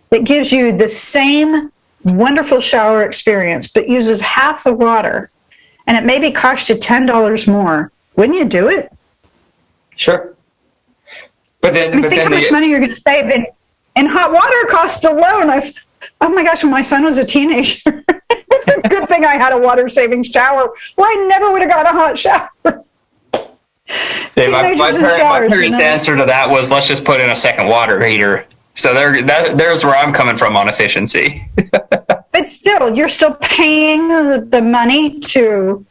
[0.09, 1.71] that gives you the same
[2.03, 5.29] wonderful shower experience, but uses half the water,
[5.87, 8.93] and it maybe cost you $10 more, wouldn't you do it?
[9.95, 10.35] Sure.
[11.61, 13.45] But then, I mean, but think then how much money you're going to save in,
[13.95, 15.49] in hot water costs alone.
[15.49, 15.73] I've,
[16.21, 19.53] oh my gosh, when my son was a teenager, it's a good thing I had
[19.53, 20.73] a water saving shower.
[20.97, 22.49] Well, I never would have got a hot shower.
[24.31, 25.89] See, my, my, parent, showers, my, parents' you know?
[25.89, 28.45] answer to that was, "Let's just put in a second water heater."
[28.75, 31.49] So there, that, there's where I'm coming from on efficiency.
[31.71, 35.85] but still, you're still paying the money to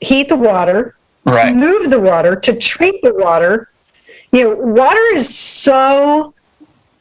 [0.00, 0.96] heat the water,
[1.26, 1.50] right.
[1.50, 3.70] to move the water, to treat the water.
[4.32, 6.34] You know, water is so.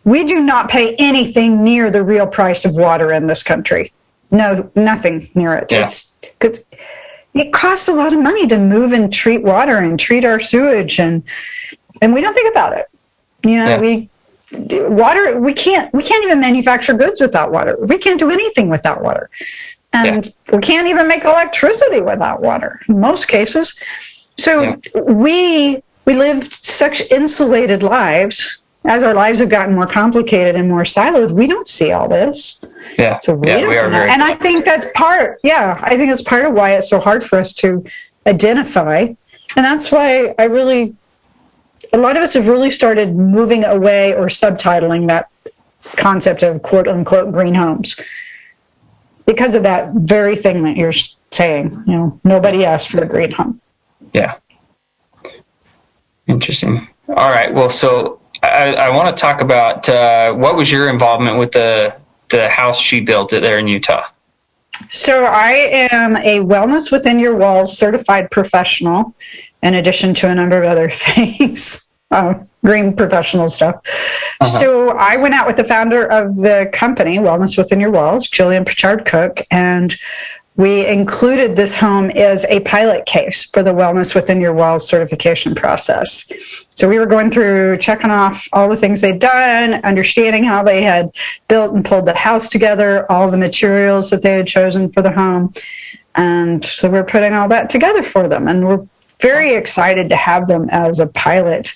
[0.08, 3.92] We do not pay anything near the real price of water in this country.
[4.32, 5.70] No, nothing near it.
[5.70, 5.84] Yeah.
[5.84, 6.18] It's
[7.34, 10.98] it costs a lot of money to move and treat water and treat our sewage
[10.98, 11.24] and
[12.02, 12.86] and we don't think about it.
[13.44, 13.80] You know, yeah.
[13.82, 14.10] we
[14.88, 17.76] water we can't we can't even manufacture goods without water.
[17.78, 19.30] We can't do anything without water.
[19.92, 20.56] And yeah.
[20.56, 23.74] we can't even make electricity without water in most cases.
[24.38, 30.70] So we we lived such insulated lives as our lives have gotten more complicated and
[30.70, 32.62] more siloed, we don't see all this.
[32.98, 33.20] Yeah.
[33.20, 36.22] So we, yeah, we are very and I think that's part, yeah, I think that's
[36.22, 37.84] part of why it's so hard for us to
[38.26, 39.14] identify.
[39.58, 40.96] And that's why I really,
[41.92, 45.30] a lot of us have really started moving away or subtitling that
[45.98, 47.96] concept of quote unquote green homes
[49.26, 50.94] because of that very thing that you're
[51.32, 51.72] saying.
[51.86, 53.60] You know, nobody asked for a green home.
[54.14, 54.36] Yeah.
[56.28, 56.88] Interesting.
[57.10, 57.54] All right.
[57.54, 61.96] Well, so I, I want to talk about uh, what was your involvement with the
[62.30, 64.06] the house she built there in Utah.
[64.90, 65.52] So I
[65.92, 69.16] am a wellness within your walls certified professional,
[69.64, 73.76] in addition to a number of other things, uh, green professional stuff.
[74.40, 74.46] Uh-huh.
[74.46, 78.66] So I went out with the founder of the company, Wellness Within Your Walls, Jillian
[78.66, 79.98] Pritchard Cooke, and
[80.58, 85.54] we included this home as a pilot case for the Wellness Within Your Walls certification
[85.54, 86.66] process.
[86.74, 90.82] So we were going through checking off all the things they'd done, understanding how they
[90.82, 91.12] had
[91.48, 95.12] built and pulled the house together, all the materials that they had chosen for the
[95.12, 95.54] home.
[96.16, 98.48] And so we're putting all that together for them.
[98.48, 98.88] And we're
[99.20, 101.72] very excited to have them as a pilot.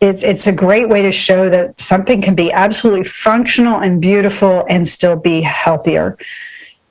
[0.00, 4.64] It's, it's a great way to show that something can be absolutely functional and beautiful
[4.68, 6.16] and still be healthier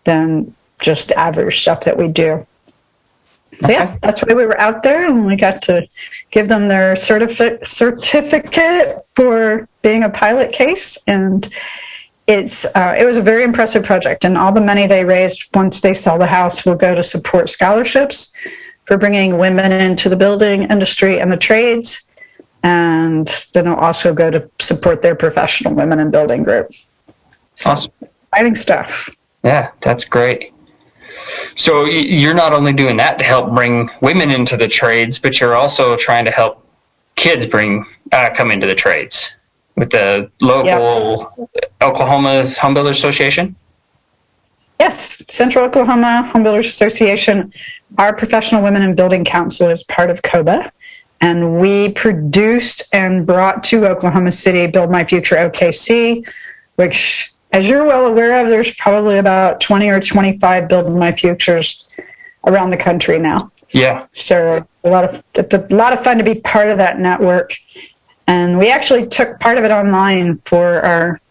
[0.03, 2.45] than just average stuff that we do.
[3.53, 3.73] So okay.
[3.73, 5.87] yeah, that's why we were out there, and we got to
[6.31, 11.47] give them their certificate certificate for being a pilot case, and
[12.25, 15.81] it's uh, it was a very impressive project, and all the money they raised once
[15.81, 18.35] they sell the house will go to support scholarships
[18.85, 22.09] for bringing women into the building industry and the trades,
[22.63, 26.71] and then it'll also go to support their professional women in building group.
[27.53, 27.91] So, awesome,
[28.31, 29.11] exciting stuff.
[29.43, 30.53] Yeah, that's great.
[31.55, 35.55] So you're not only doing that to help bring women into the trades, but you're
[35.55, 36.65] also trying to help
[37.15, 39.31] kids bring uh, come into the trades
[39.75, 41.73] with the local yep.
[41.81, 43.55] Oklahoma's Home Builders Association.
[44.79, 47.51] Yes, Central Oklahoma Home Builders Association.
[47.97, 50.71] Our Professional Women in Building Council is part of COBA,
[51.21, 56.27] and we produced and brought to Oklahoma City Build My Future OKC,
[56.75, 61.87] which as you're well aware of, there's probably about 20 or 25 Build My Futures
[62.45, 63.51] around the country now.
[63.69, 64.05] Yeah.
[64.11, 67.55] So a lot of it's a lot of fun to be part of that network.
[68.27, 71.21] And we actually took part of it online for our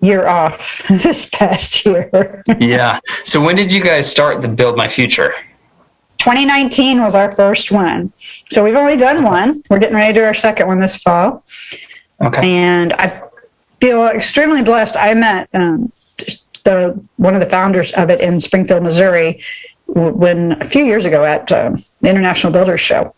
[0.00, 2.42] year off this past year.
[2.60, 3.00] yeah.
[3.24, 5.32] So when did you guys start the Build My Future?
[6.18, 8.12] 2019 was our first one.
[8.50, 9.62] So we've only done one.
[9.70, 11.44] We're getting ready to do our second one this fall.
[12.20, 12.50] Okay.
[12.50, 13.22] And I
[13.86, 14.96] feel extremely blessed.
[14.96, 15.92] I met um,
[16.64, 19.40] the one of the founders of it in Springfield, Missouri,
[19.86, 23.14] when a few years ago at um, the International Builders Show.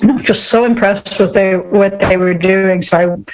[0.00, 2.82] I was just so impressed with they what they were doing.
[2.82, 3.32] So I,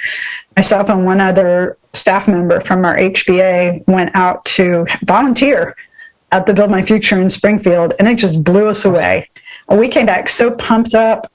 [0.57, 5.75] myself and one other staff member from our HBA went out to volunteer
[6.31, 9.29] at the Build My Future in Springfield, and it just blew us away.
[9.69, 11.31] We came back so pumped up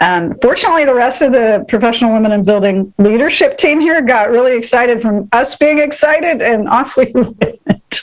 [0.00, 4.56] um, fortunately, the rest of the professional women in building leadership team here got really
[4.56, 8.02] excited from us being excited, and off we went.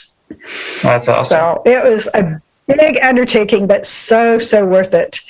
[0.82, 1.36] That's awesome.
[1.36, 5.20] So it was a big undertaking, but so, so worth it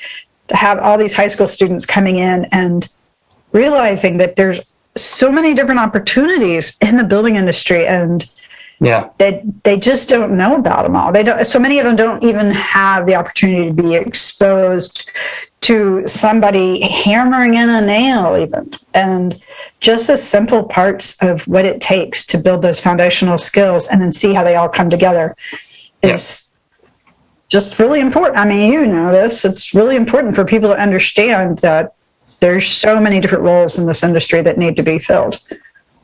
[0.48, 2.88] to have all these high school students coming in and
[3.52, 4.60] realizing that there's
[4.96, 8.28] so many different opportunities in the building industry and
[8.80, 9.10] yeah.
[9.18, 11.12] They they just don't know about them all.
[11.12, 15.10] They don't so many of them don't even have the opportunity to be exposed
[15.62, 18.70] to somebody hammering in a nail even.
[18.92, 19.40] And
[19.80, 24.12] just the simple parts of what it takes to build those foundational skills and then
[24.12, 25.36] see how they all come together
[26.02, 26.50] is
[26.82, 26.90] yeah.
[27.48, 28.38] just really important.
[28.38, 29.44] I mean you know this.
[29.44, 31.94] It's really important for people to understand that
[32.40, 35.40] there's so many different roles in this industry that need to be filled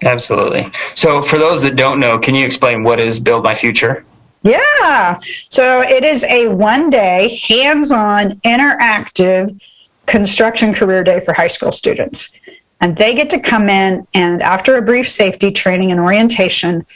[0.02, 4.04] absolutely so for those that don't know can you explain what is build my future
[4.42, 5.18] yeah.
[5.50, 9.60] So it is a one day, hands on, interactive
[10.06, 12.38] construction career day for high school students.
[12.80, 16.86] And they get to come in, and after a brief safety training and orientation,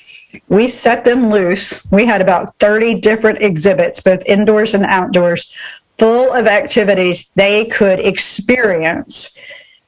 [0.48, 1.86] we set them loose.
[1.92, 5.54] We had about 30 different exhibits, both indoors and outdoors,
[5.98, 9.38] full of activities they could experience.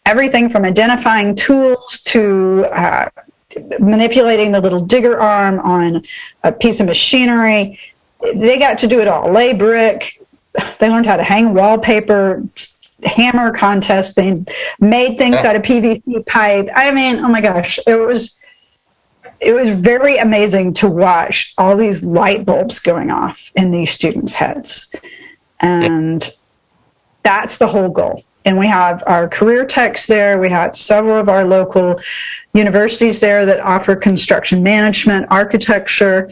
[0.07, 3.11] Everything from identifying tools to uh,
[3.81, 6.03] manipulating the little digger arm on
[6.45, 7.79] a piece of machinery.
[8.35, 9.31] They got to do it all.
[9.31, 10.23] Lay brick.
[10.79, 12.43] They learned how to hang wallpaper,
[13.05, 14.17] hammer contest.
[14.17, 14.35] They
[14.81, 15.51] made things yeah.
[15.51, 16.69] out of PVC pipe.
[16.75, 18.41] I mean, oh my gosh, it was
[19.41, 24.35] it was very amazing to watch all these light bulbs going off in these students'
[24.35, 24.95] heads.
[25.61, 26.31] And yeah.
[27.23, 30.39] that's the whole goal and we have our career techs there.
[30.39, 31.97] We have several of our local
[32.55, 36.31] universities there that offer construction management, architecture,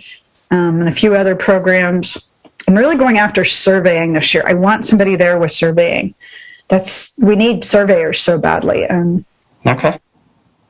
[0.51, 2.31] um, and a few other programs.
[2.69, 4.45] I'm really going after surveying this year.
[4.47, 6.15] I want somebody there with surveying.
[6.69, 9.25] That's we need surveyors so badly, and
[9.67, 9.99] okay,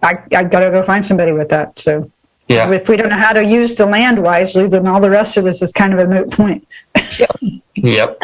[0.03, 1.79] I I got to go find somebody with that.
[1.79, 2.11] So
[2.49, 5.37] yeah, if we don't know how to use the land wisely, then all the rest
[5.37, 6.67] of this is kind of a moot point.
[7.77, 8.19] yep.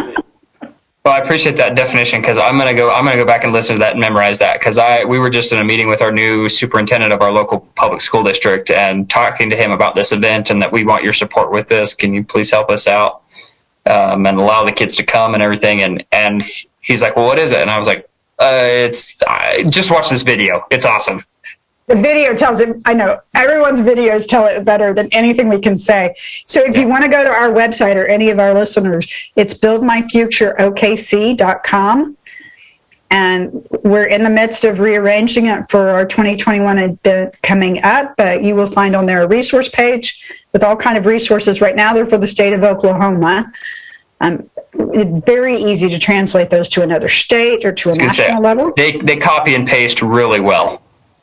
[1.11, 2.89] Well, I appreciate that definition because I'm gonna go.
[2.89, 5.29] I'm gonna go back and listen to that and memorize that because I we were
[5.29, 9.11] just in a meeting with our new superintendent of our local public school district and
[9.11, 11.95] talking to him about this event and that we want your support with this.
[11.95, 13.23] Can you please help us out
[13.87, 15.83] um, and allow the kids to come and everything?
[15.83, 16.45] And and
[16.79, 17.61] he's like, well, what is it?
[17.61, 20.65] And I was like, uh, it's uh, just watch this video.
[20.71, 21.25] It's awesome
[21.91, 25.77] the video tells it i know everyone's videos tell it better than anything we can
[25.77, 26.15] say.
[26.47, 29.55] So if you want to go to our website or any of our listeners it's
[29.55, 32.17] buildmyfutureokc.com
[33.13, 38.45] and we're in the midst of rearranging it for our 2021 event coming up but
[38.45, 41.61] you will find on there a resource page with all kind of resources.
[41.61, 43.51] Right now they're for the state of oklahoma.
[44.21, 44.49] Um,
[44.93, 48.73] it's very easy to translate those to another state or to a national say, level.
[48.77, 50.81] they, they copy and paste really well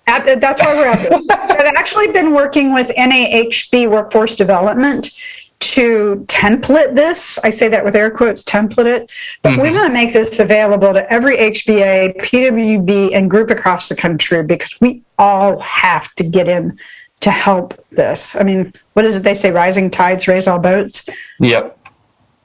[0.08, 1.48] at, that's why we're at.
[1.48, 5.12] so I've actually been working with NAHB Workforce Development
[5.60, 7.40] to template this.
[7.40, 9.12] I say that with air quotes, template it.
[9.42, 9.62] But mm-hmm.
[9.62, 14.44] we want to make this available to every HBA, PWB, and group across the country
[14.44, 16.78] because we all have to get in
[17.22, 18.36] to help this.
[18.36, 19.52] I mean, what is it they say?
[19.52, 21.10] Rising tides raise all boats.
[21.40, 21.78] Yep.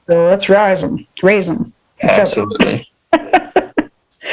[0.07, 1.65] So let's rise them, raise them.
[2.01, 2.89] Absolutely.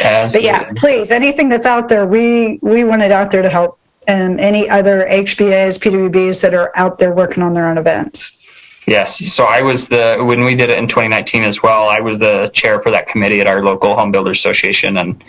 [0.03, 0.51] Absolutely.
[0.51, 3.78] But yeah, please, anything that's out there, we we want it out there to help
[4.09, 8.38] um, any other HBAs, PWBs that are out there working on their own events.
[8.86, 9.18] Yes.
[9.32, 11.88] So I was the when we did it in 2019 as well.
[11.88, 15.22] I was the chair for that committee at our local home builders association, and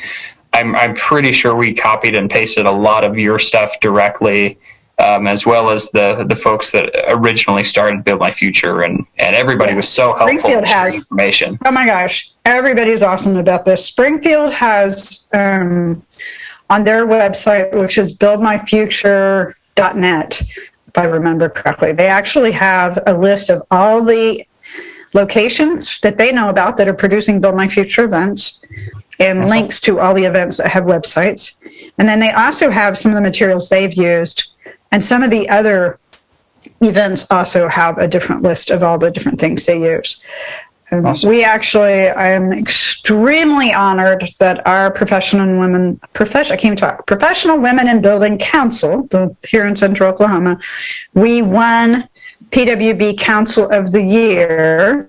[0.53, 4.57] I'm I'm pretty sure we copied and pasted a lot of your stuff directly
[5.02, 9.34] um, as well as the the folks that originally started Build My Future, and and
[9.36, 10.39] everybody was so helpful.
[10.39, 11.58] Springfield has information.
[11.66, 13.86] Oh my gosh, everybody's awesome about this.
[13.86, 16.02] Springfield has um,
[16.70, 20.41] on their website, which is buildmyfuture.net,
[20.88, 24.45] if I remember correctly, they actually have a list of all the
[25.14, 28.62] locations that they know about that are producing Build My Future events
[29.20, 29.49] and uh-huh.
[29.49, 31.58] links to all the events that have websites.
[31.97, 34.52] And then they also have some of the materials they've used
[34.92, 36.00] and some of the other
[36.82, 40.22] events also have a different list of all the different things they use.
[40.92, 41.30] Um, awesome.
[41.30, 47.58] We actually, I am extremely honored that our professional women, profession, I can't talk, Professional
[47.60, 50.60] Women in Building Council, the, here in Central Oklahoma,
[51.14, 52.10] we won
[52.52, 55.08] PWB Council of the Year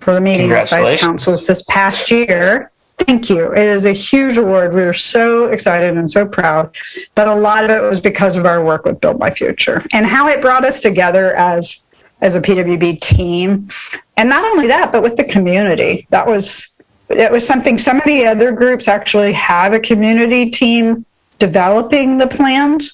[0.00, 2.70] for the medium sized councils this past year.
[2.98, 3.52] Thank you.
[3.52, 4.74] It is a huge award.
[4.74, 6.74] We are so excited and so proud.
[7.14, 10.06] But a lot of it was because of our work with Build My Future and
[10.06, 11.90] how it brought us together as
[12.22, 13.68] as a PWB team.
[14.16, 16.06] And not only that, but with the community.
[16.10, 21.04] That was it was something some of the other groups actually have a community team
[21.38, 22.92] developing the plans.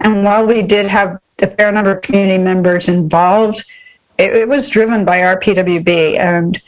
[0.00, 3.64] And while we did have a fair number of community members involved,
[4.18, 6.60] it, it was driven by our PWB and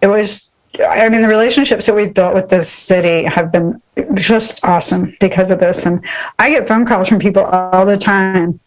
[0.00, 3.82] it was I mean, the relationships that we've built with this city have been
[4.14, 5.84] just awesome because of this.
[5.84, 6.04] And
[6.38, 8.60] I get phone calls from people all the time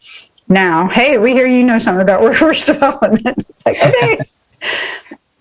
[0.50, 0.90] now.
[0.90, 3.48] Hey, we hear you know something about workforce development.
[3.66, 4.20] like, okay.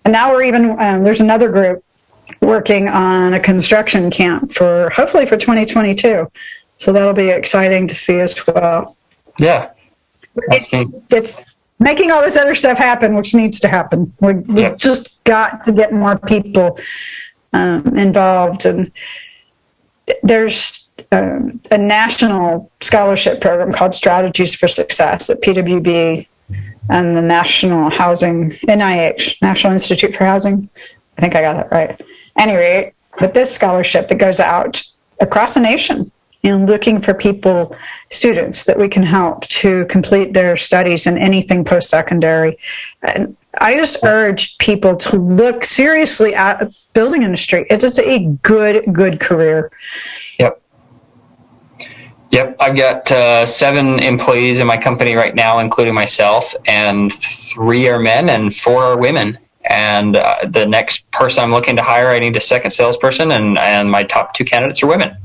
[0.05, 1.83] and now we're even, um, there's another group
[2.41, 6.31] working on a construction camp for hopefully for 2022.
[6.77, 8.95] So that'll be exciting to see as well.
[9.37, 9.71] Yeah.
[10.47, 10.73] It's,
[11.11, 11.41] it's,
[11.83, 14.07] making all this other stuff happen, which needs to happen.
[14.19, 16.77] we have just got to get more people
[17.51, 18.65] um, involved.
[18.65, 18.91] And
[20.23, 26.27] there's um, a national scholarship program called Strategies for Success at PWB
[26.89, 30.69] and the National Housing, NIH, National Institute for Housing.
[31.17, 32.01] I think I got that right.
[32.37, 34.83] Anyway, but this scholarship that goes out
[35.19, 36.05] across the nation
[36.43, 37.75] and looking for people,
[38.09, 42.57] students that we can help to complete their studies in anything post secondary.
[43.01, 47.65] And I just urge people to look seriously at building industry.
[47.69, 49.71] It is a good, good career.
[50.37, 50.59] Yep.
[52.31, 57.87] Yep, I've got uh, seven employees in my company right now, including myself, and three
[57.87, 59.37] are men and four are women.
[59.63, 63.57] And uh, the next person I'm looking to hire, I need a second salesperson, and,
[63.59, 65.15] and my top two candidates are women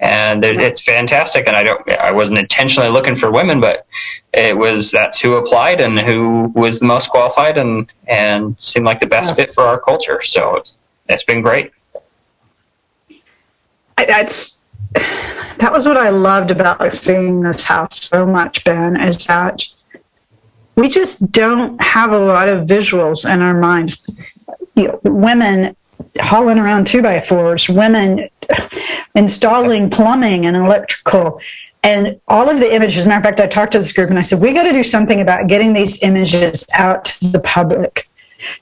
[0.00, 1.46] and it's fantastic.
[1.46, 3.86] And I don't, I wasn't intentionally looking for women, but
[4.32, 9.00] it was that's who applied and who was the most qualified and and seemed like
[9.00, 10.22] the best fit for our culture.
[10.22, 11.72] So it's it's been great.
[13.98, 14.58] That's
[15.58, 19.62] that was what I loved about seeing this house so much, Ben, is that
[20.76, 23.98] we just don't have a lot of visuals in our mind.
[24.74, 25.76] You know, women
[26.20, 28.28] hauling around two by fours, women
[29.14, 31.40] installing plumbing and electrical.
[31.82, 34.10] And all of the images, as a matter of fact, I talked to this group
[34.10, 37.40] and I said, we got to do something about getting these images out to the
[37.40, 38.08] public.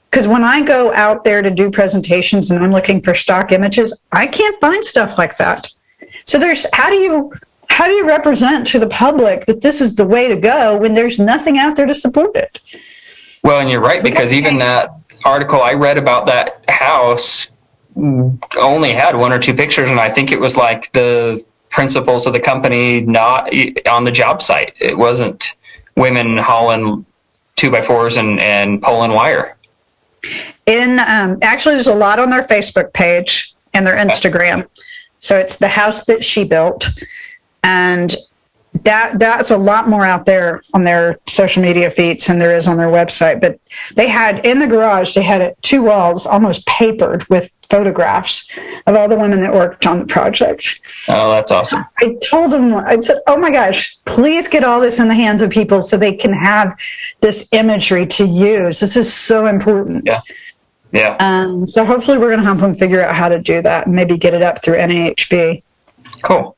[0.09, 4.05] Because when I go out there to do presentations and I'm looking for stock images,
[4.11, 5.71] I can't find stuff like that.
[6.25, 7.33] So there's how do you
[7.69, 10.95] how do you represent to the public that this is the way to go when
[10.95, 12.59] there's nothing out there to support it?
[13.43, 14.89] Well, and you're right because even that
[15.25, 17.47] article I read about that house
[18.57, 22.33] only had one or two pictures, and I think it was like the principals of
[22.33, 23.49] the company not
[23.87, 24.73] on the job site.
[24.79, 25.55] It wasn't
[25.95, 27.05] women hauling
[27.55, 29.57] two by fours and, and pulling wire.
[30.65, 34.67] In um, actually, there's a lot on their Facebook page and their Instagram.
[35.19, 36.89] So it's the house that she built,
[37.63, 38.15] and
[38.83, 42.67] that that's a lot more out there on their social media feeds than there is
[42.67, 43.41] on their website.
[43.41, 43.59] But
[43.95, 48.57] they had in the garage, they had two walls almost papered with photographs
[48.87, 50.81] of all the women that worked on the project.
[51.07, 51.85] Oh, that's awesome.
[51.99, 55.41] I told them, I said, oh my gosh, please get all this in the hands
[55.41, 56.77] of people so they can have
[57.21, 58.79] this imagery to use.
[58.79, 60.03] This is so important.
[60.05, 60.21] Yeah.
[60.91, 61.17] Yeah.
[61.19, 63.95] Um, so hopefully we're going to help them figure out how to do that and
[63.95, 65.63] maybe get it up through NAHB.
[66.23, 66.55] Cool.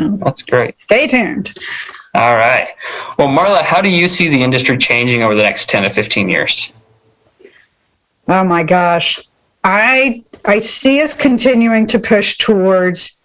[0.00, 0.24] Mm-hmm.
[0.24, 0.80] That's great.
[0.80, 1.52] Stay tuned.
[2.14, 2.68] All right.
[3.18, 6.28] Well, Marla, how do you see the industry changing over the next 10 to 15
[6.28, 6.72] years?
[8.26, 9.20] Oh my gosh.
[9.62, 13.22] I I see us continuing to push towards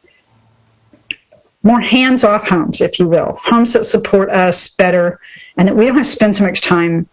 [1.64, 5.18] more hands-off homes, if you will, homes that support us better,
[5.58, 7.08] and that we don't have to spend so much time,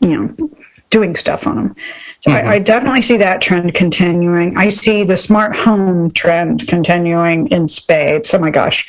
[0.00, 0.50] you know,
[0.90, 1.76] doing stuff on them.
[2.20, 2.48] So mm-hmm.
[2.48, 4.56] I, I, definitely see that trend continuing.
[4.56, 8.32] I see the smart home trend continuing in spades.
[8.32, 8.86] Oh my gosh,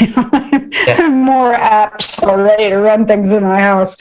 [0.00, 1.08] yeah.
[1.10, 3.96] more apps already to run things in my house.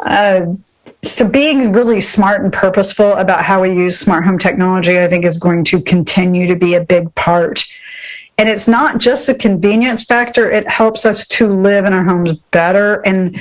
[0.00, 0.54] Uh,
[1.02, 5.24] so being really smart and purposeful about how we use smart home technology, I think,
[5.24, 7.64] is going to continue to be a big part
[8.40, 12.32] and it's not just a convenience factor, it helps us to live in our homes
[12.52, 13.02] better.
[13.02, 13.36] And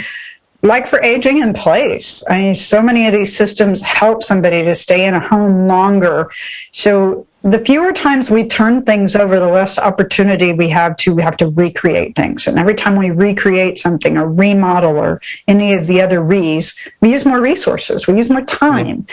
[0.61, 4.75] like for aging in place, I mean, so many of these systems help somebody to
[4.75, 6.29] stay in a home longer.
[6.71, 11.23] So the fewer times we turn things over, the less opportunity we have to we
[11.23, 12.47] have to recreate things.
[12.47, 17.11] And every time we recreate something or remodel or any of the other re's, we
[17.11, 19.07] use more resources, we use more time.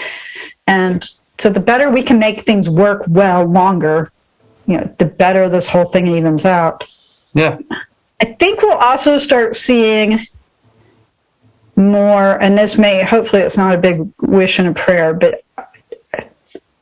[0.67, 4.11] And so the better we can make things work well longer,
[4.67, 6.83] you know, the better this whole thing evens out.
[7.35, 7.59] Yeah.
[8.21, 10.27] I think we'll also start seeing
[11.77, 15.45] more, and this may, hopefully, it's not a big wish and a prayer, but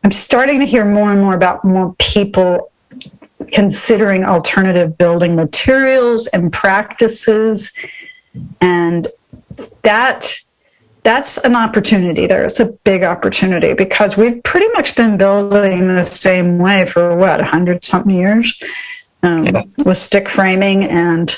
[0.03, 2.71] I'm starting to hear more and more about more people
[3.53, 7.73] considering alternative building materials and practices.
[8.61, 9.09] And
[9.83, 10.39] that
[11.05, 12.45] that's an opportunity there.
[12.45, 17.41] It's a big opportunity because we've pretty much been building the same way for what,
[17.41, 18.59] 100 something years
[19.23, 19.63] um, yeah.
[19.85, 20.85] with stick framing.
[20.85, 21.37] And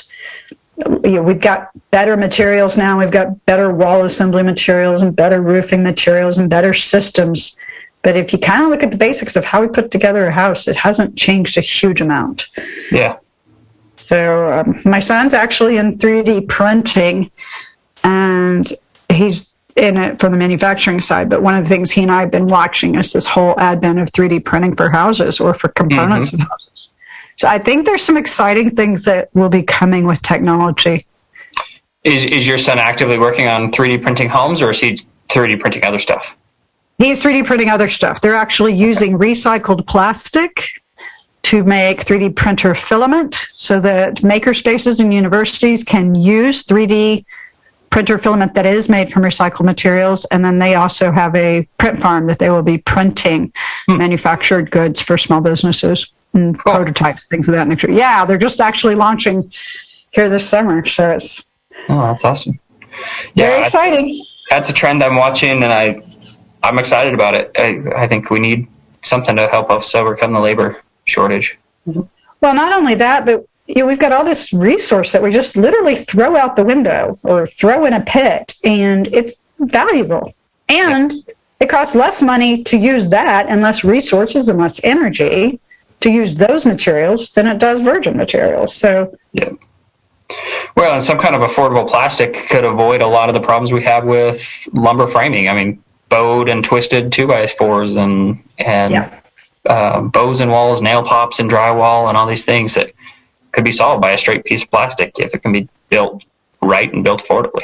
[1.03, 2.99] you know, we've got better materials now.
[2.99, 7.57] We've got better wall assembly materials and better roofing materials and better systems.
[8.03, 10.31] But if you kind of look at the basics of how we put together a
[10.31, 12.47] house, it hasn't changed a huge amount.
[12.91, 13.17] Yeah.
[13.95, 17.31] So um, my son's actually in 3D printing,
[18.03, 18.71] and
[19.09, 19.47] he's
[19.77, 22.31] in it from the manufacturing side, but one of the things he and I have
[22.31, 26.41] been watching is this whole advent of 3D printing for houses or for components mm-hmm.
[26.41, 26.89] of houses.
[27.37, 31.05] So I think there's some exciting things that will be coming with technology.
[32.03, 35.83] Is is your son actively working on 3D printing homes, or is he 3D printing
[35.83, 36.35] other stuff?
[36.97, 38.21] He's 3D printing other stuff.
[38.21, 39.31] They're actually using okay.
[39.31, 40.81] recycled plastic
[41.43, 47.23] to make 3D printer filament so that maker spaces and universities can use 3D
[47.91, 50.25] printer filament that is made from recycled materials.
[50.25, 53.53] And then they also have a print farm that they will be printing
[53.85, 53.97] hmm.
[53.97, 56.73] manufactured goods for small businesses and cool.
[56.73, 57.91] prototypes, things of that nature.
[57.91, 59.51] Yeah, they're just actually launching
[60.11, 60.85] here this summer.
[60.85, 61.45] So it's
[61.89, 62.59] oh, that's awesome.
[63.33, 64.17] Yeah, very exciting.
[64.17, 66.01] That's, that's a trend I'm watching, and I
[66.63, 67.51] I'm excited about it.
[67.57, 68.67] I, I think we need
[69.01, 71.57] something to help us overcome the labor shortage.
[71.87, 72.01] Mm-hmm.
[72.41, 75.57] Well, not only that, but you know, we've got all this resource that we just
[75.57, 80.33] literally throw out the window or throw in a pit, and it's valuable.
[80.69, 81.11] And
[81.59, 85.59] it costs less money to use that and less resources and less energy
[86.01, 88.75] to use those materials than it does virgin materials.
[88.75, 89.49] So, yeah.
[90.75, 93.83] Well, and some kind of affordable plastic could avoid a lot of the problems we
[93.83, 95.49] have with lumber framing.
[95.49, 99.19] I mean, bowed and twisted two by fours and and yeah.
[99.65, 102.91] uh, bows and walls, nail pops and drywall, and all these things that
[103.51, 106.23] could be solved by a straight piece of plastic if it can be built
[106.61, 107.63] right and built affordably.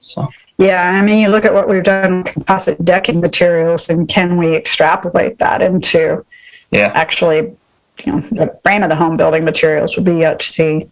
[0.00, 0.28] So.
[0.56, 4.36] Yeah, I mean, you look at what we've done with composite decking materials, and can
[4.36, 6.24] we extrapolate that into
[6.74, 6.92] yeah.
[6.94, 7.56] actually,
[8.04, 10.90] you know, the frame of the home building materials would be yet to see.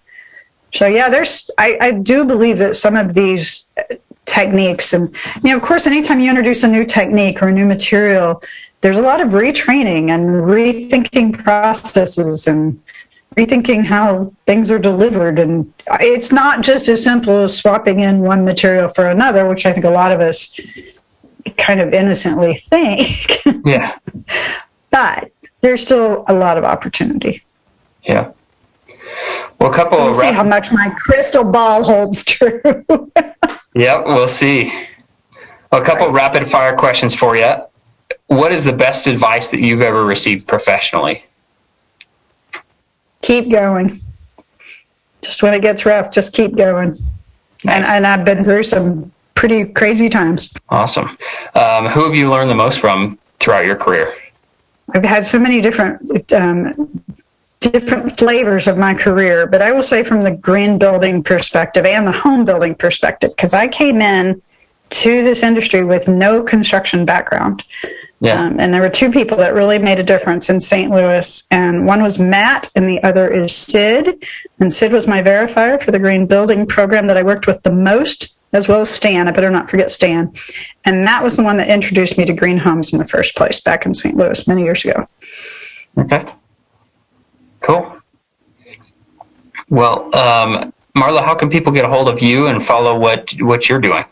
[0.72, 5.50] So yeah, there's I, I do believe that some of these uh, techniques and you
[5.50, 8.40] know, of course, anytime you introduce a new technique or a new material,
[8.80, 12.80] there's a lot of retraining and rethinking processes and
[13.36, 15.38] rethinking how things are delivered.
[15.38, 19.72] And it's not just as simple as swapping in one material for another, which I
[19.72, 20.58] think a lot of us
[21.56, 23.42] kind of innocently think.
[23.64, 23.96] Yeah.
[24.90, 25.30] but
[25.62, 27.42] there's still a lot of opportunity.
[28.06, 28.32] Yeah.
[29.58, 32.60] Well, a couple so we'll of see how much my crystal ball holds true.
[33.74, 34.72] yep, we'll see.
[35.70, 36.14] Well, a couple right.
[36.34, 37.54] rapid fire questions for you.
[38.26, 41.24] What is the best advice that you've ever received professionally?
[43.22, 43.88] keep going.
[45.22, 46.88] Just when it gets rough, just keep going.
[46.88, 47.24] Nice.
[47.68, 50.52] And, and I've been through some pretty crazy times.
[50.68, 51.16] Awesome.
[51.54, 54.14] Um, who have you learned the most from throughout your career?
[54.94, 57.02] I've had so many different um,
[57.60, 62.06] different flavors of my career, but I will say from the green building perspective and
[62.06, 64.42] the home building perspective, because I came in
[64.90, 67.64] to this industry with no construction background
[68.22, 68.40] Yeah.
[68.40, 70.92] Um, and there were two people that really made a difference in St.
[70.92, 74.24] Louis, and one was Matt, and the other is Sid.
[74.60, 77.72] And Sid was my verifier for the green building program that I worked with the
[77.72, 79.28] most, as well as Stan.
[79.28, 80.32] I better not forget Stan.
[80.84, 83.60] And that was the one that introduced me to green homes in the first place
[83.60, 84.16] back in St.
[84.16, 85.08] Louis many years ago.
[85.98, 86.26] Okay.
[87.60, 87.98] Cool.
[89.68, 93.68] Well, um, Marla, how can people get a hold of you and follow what what
[93.68, 94.04] you're doing?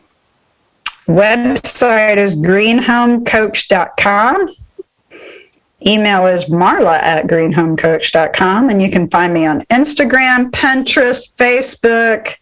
[1.07, 4.49] Website is greenhomecoach.com.
[5.87, 8.69] Email is marla at greenhomecoach.com.
[8.69, 12.35] And you can find me on Instagram, Pinterest, Facebook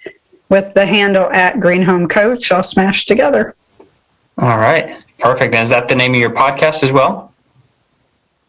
[0.49, 3.55] with the handle at Green Home Coach all smashed together.
[4.39, 5.03] All right.
[5.19, 5.55] Perfect.
[5.55, 7.33] And is that the name of your podcast as well?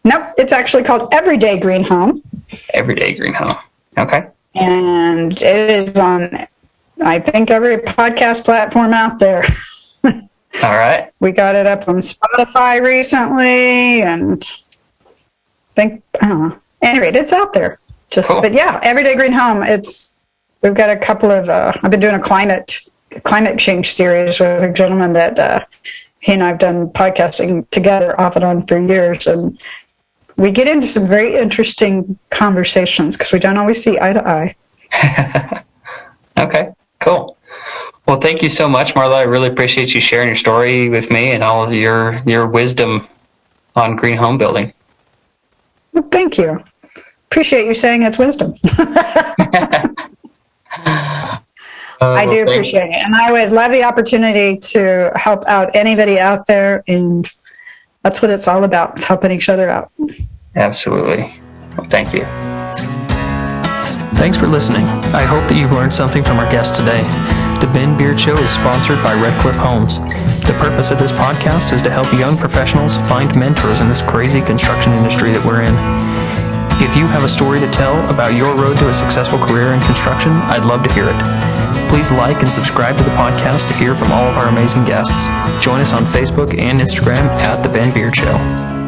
[0.04, 2.22] Nope, it's actually called Everyday Green Home.
[2.74, 3.58] Everyday Green Home.
[3.98, 4.28] Okay.
[4.56, 6.48] And it is on,
[7.04, 9.44] I think, every podcast platform out there.
[10.04, 10.12] All
[10.64, 11.12] right.
[11.20, 14.42] We got it up on Spotify recently, and
[15.02, 16.60] I think I don't know.
[16.82, 17.78] Anyway, it's out there.
[18.10, 18.42] Just, Cool.
[18.42, 19.64] but yeah, Everyday Green Home.
[19.64, 20.18] It's
[20.62, 21.50] we've got a couple of.
[21.50, 22.80] Uh, I've been doing a climate
[23.24, 25.66] climate change series with a gentleman that uh,
[26.20, 29.60] he and I've done podcasting together off and on for years, and
[30.38, 35.64] we get into some very interesting conversations because we don't always see eye to eye.
[36.40, 36.72] Okay.
[37.00, 37.38] Cool.
[38.08, 39.16] Well, thank you so much, Marla.
[39.16, 43.08] I really appreciate you sharing your story with me and all of your your wisdom
[43.76, 44.74] on green home building.
[45.94, 46.64] Well, thank you.
[47.26, 48.54] Appreciate you saying it's wisdom.
[52.02, 52.96] I oh, do appreciate it.
[52.96, 56.84] And I would love the opportunity to help out anybody out there.
[56.88, 57.30] And
[58.04, 58.98] that's what it's all about.
[58.98, 59.92] It's helping each other out.
[60.56, 61.42] Absolutely.
[61.78, 62.26] Well, thank you.
[64.18, 64.86] Thanks for listening.
[65.16, 67.02] I hope that you've learned something from our guest today.
[67.60, 70.00] The Ben Beard Show is sponsored by Red Cliff Homes.
[70.48, 74.42] The purpose of this podcast is to help young professionals find mentors in this crazy
[74.42, 75.76] construction industry that we're in.
[76.82, 79.80] If you have a story to tell about your road to a successful career in
[79.82, 81.16] construction, I'd love to hear it.
[81.90, 85.26] Please like and subscribe to the podcast to hear from all of our amazing guests.
[85.64, 88.79] Join us on Facebook and Instagram at The Ben Beard Show.